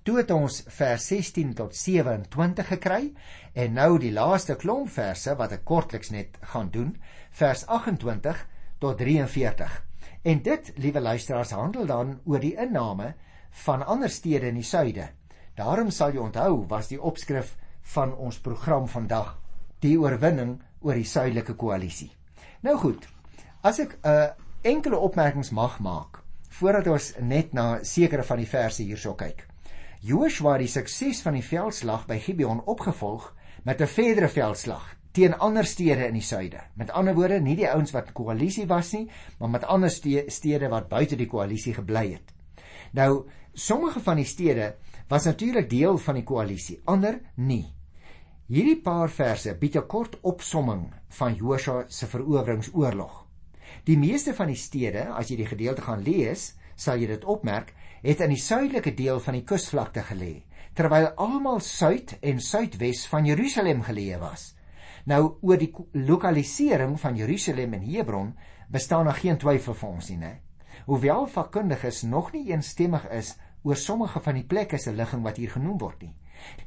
Toe 0.02 0.16
het 0.16 0.30
ons 0.30 0.62
vers 0.72 1.06
16 1.06 1.54
tot 1.54 1.74
27 1.76 2.68
gekry 2.72 3.12
en 3.52 3.74
nou 3.76 3.98
die 4.00 4.12
laaste 4.12 4.56
klomp 4.56 4.88
verse 4.94 5.34
wat 5.36 5.52
ek 5.52 5.64
kortliks 5.68 6.10
net 6.14 6.38
gaan 6.52 6.70
doen, 6.72 6.94
vers 7.30 7.66
28 7.66 8.40
tot 8.80 8.98
43. 8.98 9.74
En 10.22 10.42
dit, 10.42 10.72
liewe 10.76 11.00
luisteraars, 11.00 11.50
handel 11.50 11.86
dan 11.86 12.20
oor 12.24 12.40
die 12.40 12.54
inname 12.56 13.14
van 13.64 13.84
ander 13.86 14.10
stede 14.10 14.48
in 14.48 14.54
die 14.60 14.66
suide. 14.66 15.10
Daarom 15.58 15.90
sal 15.90 16.14
jy 16.14 16.22
onthou 16.22 16.64
was 16.70 16.88
die 16.88 17.00
opskrif 17.00 17.56
van 17.94 18.14
ons 18.14 18.38
program 18.38 18.88
vandag 18.88 19.34
die 19.82 19.96
oorwinning 19.98 20.58
oor 20.80 20.98
die 20.98 21.08
suidelike 21.08 21.56
koalisie. 21.58 22.10
Nou 22.62 22.76
goed. 22.78 23.08
As 23.62 23.78
ek 23.78 23.98
'n 24.02 24.08
uh, 24.08 24.30
enkele 24.62 24.96
opmerkings 24.96 25.50
mag 25.50 25.78
maak 25.80 26.22
voordat 26.48 26.86
ons 26.86 27.12
net 27.20 27.52
na 27.52 27.78
sekere 27.82 28.22
van 28.22 28.38
die 28.38 28.46
verse 28.46 28.82
hierso 28.82 29.14
kyk. 29.14 29.47
Joshua 30.00 30.52
het 30.52 30.62
die 30.62 30.70
sukses 30.70 31.18
van 31.24 31.34
die 31.34 31.42
veldslag 31.42 32.04
by 32.06 32.20
Gibeon 32.22 32.60
opgevolg 32.70 33.32
met 33.66 33.80
'n 33.82 33.90
verdere 33.90 34.28
veldslag 34.28 34.94
teen 35.12 35.34
ander 35.34 35.64
stede 35.64 36.06
in 36.06 36.14
die 36.14 36.22
suide. 36.22 36.60
Met 36.74 36.90
ander 36.90 37.14
woorde, 37.14 37.40
nie 37.40 37.56
die 37.56 37.66
ouens 37.66 37.90
wat 37.90 38.12
koalisie 38.12 38.66
was 38.66 38.92
nie, 38.92 39.10
maar 39.38 39.50
met 39.50 39.64
ander 39.64 39.90
stede 39.90 40.68
wat 40.68 40.88
buite 40.88 41.16
die 41.16 41.26
koalisie 41.26 41.74
gebly 41.74 42.12
het. 42.12 42.32
Nou, 42.92 43.26
sommige 43.52 44.00
van 44.00 44.16
die 44.16 44.24
stede 44.24 44.76
was 45.08 45.24
natuurlik 45.24 45.70
deel 45.70 45.98
van 45.98 46.14
die 46.14 46.24
koalisie, 46.24 46.80
ander 46.84 47.20
nie. 47.34 47.74
Hierdie 48.46 48.80
paar 48.80 49.10
verse 49.10 49.54
bied 49.54 49.76
'n 49.76 49.86
kort 49.86 50.20
opsomming 50.22 50.92
van 51.08 51.34
Josua 51.34 51.84
se 51.88 52.06
veroweringsoorlog. 52.06 53.26
Die 53.84 53.98
meeste 53.98 54.34
van 54.34 54.46
die 54.46 54.56
stede, 54.56 55.08
as 55.08 55.28
jy 55.28 55.36
die 55.36 55.46
gedeelte 55.46 55.82
gaan 55.82 56.02
lees, 56.02 56.54
sal 56.76 56.96
jy 56.96 57.06
dit 57.06 57.24
opmerk, 57.24 57.74
het 58.02 58.20
in 58.24 58.34
die 58.34 58.42
suidelike 58.42 58.94
deel 58.94 59.20
van 59.20 59.38
die 59.38 59.44
kusvlakte 59.46 60.04
gelê, 60.06 60.44
terwyl 60.78 61.10
almal 61.18 61.60
suid 61.64 62.16
en 62.22 62.40
suidwes 62.40 63.06
van 63.10 63.26
Jerusalem 63.26 63.82
geleë 63.86 64.20
was. 64.22 64.52
Nou 65.08 65.38
oor 65.40 65.58
die 65.58 65.72
lokalisering 65.94 66.98
van 67.00 67.16
Jerusalem 67.16 67.74
en 67.78 67.86
Hebron 67.86 68.34
bestaan 68.68 69.08
daar 69.08 69.18
geen 69.18 69.38
twyfel 69.40 69.74
vir 69.74 69.88
ons 69.88 70.10
nie, 70.12 70.18
né? 70.20 70.32
Hoewel 70.86 71.26
vakkundiges 71.26 72.02
nog 72.02 72.32
nie 72.32 72.50
eensstemmig 72.52 73.08
is 73.16 73.34
oor 73.62 73.76
sommige 73.76 74.20
van 74.20 74.38
die 74.38 74.46
plekke 74.46 74.78
se 74.78 74.92
ligging 74.92 75.24
wat 75.24 75.40
hier 75.40 75.50
genoem 75.56 75.78
word 75.80 76.02
nie. 76.02 76.14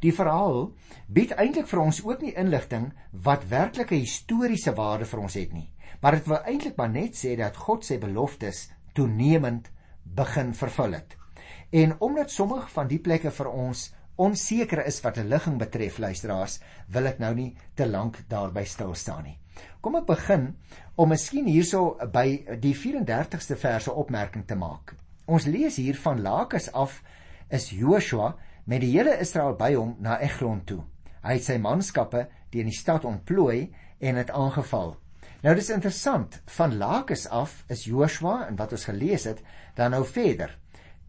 Die 0.04 0.12
verhaal 0.12 0.74
bied 1.08 1.32
eintlik 1.40 1.70
vir 1.70 1.84
ons 1.86 2.02
ook 2.04 2.26
nie 2.26 2.34
inligting 2.36 2.90
wat 3.28 3.48
werklike 3.54 3.96
historiese 3.96 4.76
waarde 4.76 5.08
vir 5.08 5.24
ons 5.24 5.38
het 5.40 5.54
nie, 5.56 5.70
maar 6.02 6.18
dit 6.18 6.28
wil 6.28 6.44
eintlik 6.44 6.78
maar 6.78 6.92
net 6.92 7.16
sê 7.16 7.38
dat 7.40 7.58
God 7.58 7.88
sy 7.88 8.02
beloftes 8.02 8.68
toenemend 8.98 9.72
begin 10.04 10.52
vervul 10.58 11.00
het. 11.00 11.21
En 11.72 11.96
omdat 12.00 12.32
sommige 12.32 12.68
van 12.68 12.88
die 12.88 13.00
plekke 13.00 13.32
vir 13.32 13.48
ons 13.50 13.94
onseker 14.20 14.86
is 14.86 15.00
wat 15.02 15.18
'n 15.18 15.28
ligging 15.28 15.58
betref, 15.58 15.98
luisteraars, 15.98 16.60
wil 16.88 17.06
ek 17.06 17.20
nou 17.20 17.34
nie 17.36 17.56
te 17.76 17.88
lank 17.88 18.18
daarby 18.28 18.64
stil 18.64 18.96
staan 18.96 19.24
nie. 19.24 19.38
Kom 19.82 19.96
ek 19.96 20.06
begin 20.06 20.58
om 20.96 21.10
miskien 21.10 21.46
hierso 21.46 21.98
by 22.12 22.46
die 22.60 22.74
34ste 22.76 23.56
verse 23.56 23.92
opmerking 23.92 24.46
te 24.48 24.56
maak. 24.56 24.96
Ons 25.26 25.46
lees 25.46 25.76
hier 25.76 25.96
van 25.96 26.22
Lakis 26.22 26.72
af 26.72 27.02
is 27.50 27.70
Joshua 27.70 28.36
met 28.66 28.82
die 28.82 28.92
hele 28.92 29.18
Israel 29.20 29.56
by 29.56 29.74
hom 29.74 29.96
na 30.00 30.20
Eglon 30.20 30.66
toe. 30.66 30.84
Hy 31.24 31.34
het 31.34 31.44
sy 31.44 31.58
manskappe 31.58 32.28
teen 32.50 32.66
die 32.66 32.78
stad 32.78 33.06
ontplooi 33.06 33.72
en 34.00 34.16
het 34.16 34.32
aangeval. 34.32 34.98
Nou 35.42 35.56
dis 35.56 35.70
interessant, 35.70 36.42
van 36.46 36.78
Lakis 36.78 37.28
af 37.28 37.64
is 37.70 37.86
Joshua 37.86 38.48
en 38.48 38.56
wat 38.56 38.72
ons 38.72 38.86
gelees 38.86 39.24
het, 39.24 39.42
dan 39.76 39.92
nou 39.92 40.06
verder. 40.06 40.58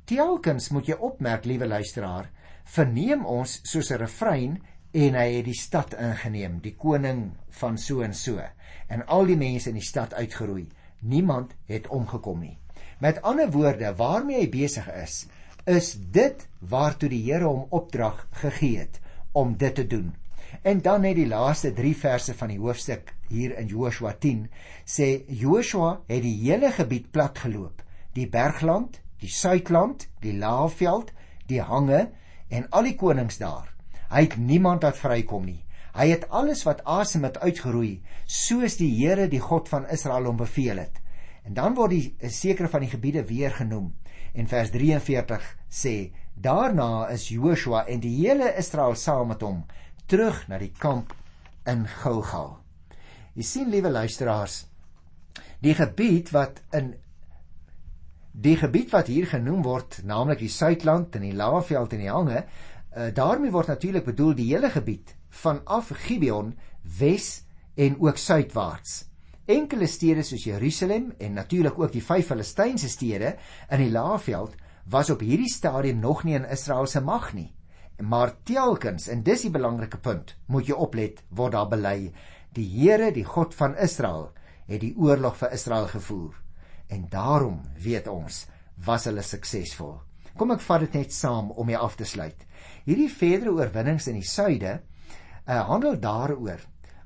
Telkens 0.05 0.69
moet 0.75 0.89
jy 0.91 0.97
opmerk, 0.99 1.45
liewe 1.47 1.67
luisteraar, 1.67 2.31
verneem 2.65 3.27
ons 3.27 3.61
soos 3.63 3.91
'n 3.91 4.01
refrein 4.03 4.59
en 4.93 5.15
hy 5.15 5.29
het 5.37 5.45
die 5.45 5.59
stad 5.59 5.95
ingeneem, 5.95 6.59
die 6.61 6.75
koning 6.77 7.33
van 7.51 7.79
so 7.79 8.03
en 8.03 8.15
so 8.15 8.43
en 8.89 9.07
al 9.07 9.27
die 9.27 9.37
mense 9.37 9.71
in 9.71 9.79
die 9.79 9.89
stad 9.89 10.15
uitgeroei. 10.15 10.67
Niemand 11.01 11.55
het 11.67 11.87
omgekom 11.89 12.41
nie. 12.41 12.59
Met 12.99 13.23
ander 13.23 13.51
woorde, 13.51 13.95
waarmee 13.97 14.41
hy 14.41 14.49
besig 14.49 14.89
is, 15.03 15.27
is 15.67 15.95
dit 15.95 16.49
waartoe 16.59 17.09
die 17.09 17.23
Here 17.23 17.45
hom 17.45 17.67
opdrag 17.71 18.27
gegee 18.43 18.79
het 18.79 19.01
om 19.33 19.57
dit 19.57 19.75
te 19.75 19.87
doen. 19.87 20.15
En 20.63 20.83
dan 20.83 21.01
net 21.01 21.17
die 21.17 21.27
laaste 21.27 21.73
3 21.73 21.95
verse 21.97 22.35
van 22.35 22.49
die 22.49 22.59
hoofstuk 22.59 23.15
hier 23.29 23.57
in 23.59 23.67
Joshua 23.67 24.13
10 24.13 24.49
sê 24.85 25.25
Joshua 25.29 26.01
het 26.09 26.23
die 26.23 26.37
hele 26.43 26.73
gebied 26.73 27.11
platgeloop, 27.11 27.83
die 28.13 28.29
bergland, 28.29 29.01
die 29.23 29.31
suidland, 29.31 30.09
die 30.23 30.35
laafveld, 30.39 31.13
die 31.49 31.63
hange 31.63 32.09
en 32.51 32.67
al 32.71 32.89
die 32.91 32.97
konings 32.99 33.39
daar. 33.41 33.71
Hy 34.13 34.27
het 34.27 34.37
niemand 34.37 34.85
wat 34.85 34.99
vrykom 34.99 35.47
nie. 35.47 35.63
Hy 35.93 36.09
het 36.09 36.29
alles 36.33 36.65
wat 36.65 36.83
asem 36.89 37.25
het 37.29 37.39
uitgeroei, 37.41 38.01
soos 38.27 38.79
die 38.81 38.91
Here 38.97 39.29
die 39.29 39.41
God 39.41 39.69
van 39.69 39.87
Israel 39.93 40.31
hom 40.31 40.41
beveel 40.41 40.81
het. 40.81 40.99
En 41.45 41.55
dan 41.55 41.77
word 41.77 41.93
die 41.93 42.31
sekere 42.33 42.71
van 42.73 42.85
die 42.85 42.93
gebiede 42.93 43.25
weer 43.29 43.53
genoem. 43.53 43.93
En 44.33 44.49
vers 44.49 44.71
43 44.73 45.45
sê: 45.69 46.13
Daarna 46.35 47.09
is 47.13 47.29
Joshua 47.29 47.85
en 47.87 48.01
die 48.01 48.15
hele 48.23 48.55
Israel 48.57 48.97
saam 48.97 49.33
met 49.35 49.45
hom 49.45 49.65
terug 50.09 50.47
na 50.49 50.59
die 50.59 50.73
kamp 50.79 51.13
in 51.69 51.85
Gilgal. 52.01 52.57
Jy 53.37 53.45
sien 53.47 53.71
liewe 53.73 53.93
luisteraars, 53.93 54.65
die 55.65 55.75
gebied 55.77 56.33
wat 56.35 56.61
in 56.77 56.95
die 58.33 58.57
gebied 58.57 58.91
wat 58.93 59.11
hier 59.13 59.27
genoem 59.29 59.63
word, 59.63 60.01
naamlik 60.09 60.41
die 60.41 60.53
Suidland 60.53 61.17
en 61.17 61.27
die 61.27 61.37
Laagveld 61.37 61.93
en 61.93 62.01
die 62.01 62.11
Hange, 62.11 62.45
uh, 62.97 63.09
daarmee 63.15 63.53
word 63.53 63.69
natuurlik 63.69 64.05
bedoel 64.09 64.35
die 64.35 64.49
hele 64.55 64.71
gebied 64.73 65.15
vanaf 65.43 65.93
Gibeon 66.07 66.53
wes 66.99 67.45
en 67.77 67.97
ook 68.01 68.19
suidwaarts. 68.21 69.05
Enkele 69.49 69.87
stede 69.87 70.23
soos 70.23 70.45
Jerusalem 70.45 71.13
en 71.19 71.35
natuurlik 71.35 71.79
ook 71.79 71.93
die 71.93 72.05
vyf 72.05 72.29
Filistynse 72.31 72.89
stede 72.89 73.35
in 73.71 73.81
die 73.85 73.91
Laagveld 73.93 74.55
was 74.93 75.11
op 75.11 75.21
hierdie 75.21 75.51
stadium 75.51 76.01
nog 76.01 76.25
nie 76.25 76.37
in 76.37 76.49
Israel 76.49 76.87
se 76.87 77.01
mag 77.01 77.33
nie. 77.35 77.51
Maar 78.03 78.35
telkens, 78.45 79.09
en 79.09 79.23
dis 79.23 79.45
die 79.47 79.53
belangrike 79.53 79.99
punt, 80.03 80.35
moet 80.47 80.67
jy 80.67 80.75
oplet, 80.75 81.21
word 81.31 81.53
daar 81.55 81.69
bely, 81.71 82.13
die 82.57 82.67
Here, 82.67 83.13
die 83.13 83.25
God 83.25 83.55
van 83.55 83.77
Israel, 83.77 84.33
het 84.67 84.81
die 84.83 84.95
oorlog 84.97 85.37
vir 85.39 85.53
Israel 85.55 85.87
gevoer. 85.87 86.42
En 86.89 87.07
daarom, 87.11 87.61
weet 87.79 88.09
ons, 88.09 88.47
was 88.87 89.05
hulle 89.05 89.23
suksesvol. 89.23 90.01
Kom 90.39 90.51
ek 90.55 90.65
vat 90.65 90.81
dit 90.87 90.95
net 91.03 91.13
saam 91.13 91.51
om 91.61 91.69
jy 91.69 91.79
af 91.79 91.97
te 91.97 92.09
sluit. 92.09 92.47
Hierdie 92.87 93.11
verdere 93.13 93.53
oorwinnings 93.53 94.09
in 94.09 94.19
die 94.21 94.27
suide, 94.27 94.79
uh, 95.47 95.63
handel 95.69 95.99
daaroor 96.01 96.63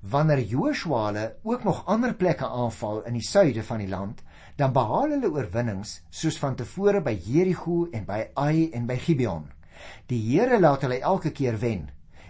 wanneer 0.07 0.39
Joshua 0.39 1.07
hulle 1.07 1.25
ook 1.43 1.65
nog 1.65 1.83
ander 1.87 2.15
plekke 2.15 2.47
aanval 2.47 3.03
in 3.09 3.17
die 3.19 3.25
suide 3.27 3.62
van 3.62 3.81
die 3.83 3.89
land, 3.91 4.23
dan 4.57 4.73
behaal 4.73 5.17
hulle 5.17 5.31
oorwinnings 5.33 6.01
soos 6.11 6.39
van 6.39 6.57
tevore 6.57 7.03
by 7.05 7.17
Jerigo 7.25 7.87
en 7.93 8.07
by 8.07 8.21
Ai 8.35 8.71
en 8.73 8.87
by 8.87 8.97
Gibeon. 9.03 9.49
Die 10.07 10.21
Here 10.31 10.61
laat 10.61 10.87
hulle 10.87 11.01
elke 11.01 11.33
keer 11.35 11.59
wen 11.61 11.89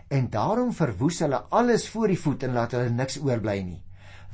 en 0.09 0.29
daarom 0.31 0.73
verwoes 0.75 1.19
hulle 1.21 1.43
alles 1.51 1.89
voor 1.91 2.09
die 2.09 2.19
voet 2.19 2.47
en 2.47 2.55
laat 2.55 2.75
hulle 2.77 2.91
niks 2.95 3.19
oorbly 3.19 3.61
nie. 3.63 3.83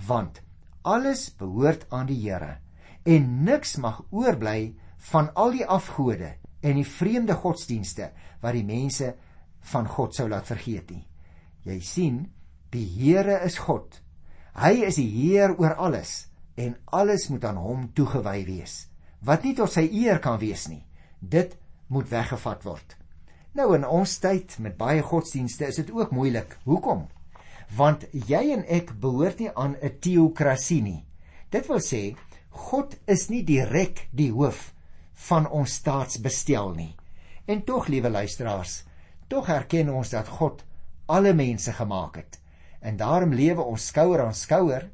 Want 0.07 0.43
alles 0.83 1.31
behoort 1.39 1.87
aan 1.91 2.07
die 2.07 2.21
Here 2.23 2.59
en 3.05 3.45
niks 3.45 3.77
mag 3.77 4.03
oorbly 4.11 4.75
van 5.11 5.31
al 5.35 5.51
die 5.51 5.67
afgode 5.67 6.37
en 6.63 6.79
die 6.79 6.87
vreemde 6.87 7.35
godsdienste 7.35 8.13
wat 8.43 8.55
die 8.55 8.67
mense 8.67 9.15
van 9.73 9.89
God 9.89 10.15
sou 10.15 10.29
laat 10.29 10.47
vergeet 10.47 10.91
nie. 10.91 11.05
Jy 11.65 11.81
sien, 11.81 12.23
Die 12.73 12.87
Here 12.89 13.37
is 13.45 13.59
God. 13.61 13.99
Hy 14.57 14.87
is 14.87 14.97
die 14.97 15.09
Heer 15.13 15.53
oor 15.61 15.75
alles 15.77 16.31
en 16.57 16.75
alles 16.93 17.27
moet 17.29 17.45
aan 17.45 17.59
hom 17.61 17.83
toegewy 17.97 18.47
wees. 18.49 18.87
Wat 19.21 19.45
nie 19.45 19.53
tot 19.57 19.73
sy 19.73 19.85
eer 19.93 20.21
kan 20.25 20.39
wees 20.41 20.67
nie, 20.73 20.83
dit 21.21 21.53
moet 21.93 22.09
weggevat 22.09 22.65
word. 22.65 22.97
Nou 23.53 23.75
in 23.77 23.85
ons 23.85 24.15
tyd 24.25 24.57
met 24.65 24.79
baie 24.79 25.05
godsdienste 25.05 25.69
is 25.69 25.83
dit 25.83 25.93
ook 25.93 26.15
moeilik. 26.17 26.57
Hoekom? 26.65 27.05
Want 27.77 28.07
jy 28.13 28.41
en 28.57 28.65
ek 28.65 28.95
behoort 29.01 29.41
nie 29.41 29.53
aan 29.53 29.77
'n 29.77 29.99
teokrasie 30.01 30.83
nie. 30.83 31.05
Dit 31.51 31.69
wil 31.69 31.81
sê 31.81 32.17
God 32.53 32.99
is 33.09 33.29
nie 33.33 33.43
direk 33.49 34.07
die 34.13 34.31
hoof 34.33 34.73
van 35.29 35.49
ons 35.49 35.79
staatsbestel 35.81 36.75
nie. 36.77 36.93
En 37.47 37.65
tog, 37.65 37.89
liewe 37.89 38.11
luisteraars, 38.11 38.83
tog 39.29 39.49
erken 39.49 39.91
ons 39.93 40.13
dat 40.13 40.29
God 40.29 40.65
alle 41.07 41.33
mense 41.35 41.73
gemaak 41.73 42.17
het 42.21 42.39
en 42.83 42.97
daarom 42.99 43.35
lewe 43.35 43.63
ons 43.63 43.87
skouer 43.87 44.25
aan 44.25 44.35
skouer, 44.35 44.89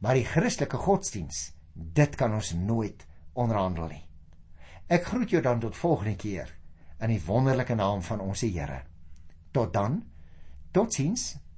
maar 0.00 0.16
die 0.16 0.24
Christelike 0.24 0.78
godsdiens, 0.80 1.52
dit 1.74 2.16
kan 2.16 2.32
ons 2.32 2.54
nooit 2.56 3.04
onderhandel 3.36 3.90
nie. 3.92 4.02
Ek 4.88 5.04
groet 5.10 5.30
jou 5.32 5.42
dan 5.44 5.60
tot 5.60 5.76
volgende 5.76 6.16
keer 6.16 6.50
in 7.04 7.12
die 7.12 7.20
wonderlike 7.26 7.76
naam 7.76 8.02
van 8.02 8.20
ons 8.24 8.44
Here. 8.44 8.80
Tot 9.52 9.72
dan. 9.72 10.02
Totsiens. 10.72 11.34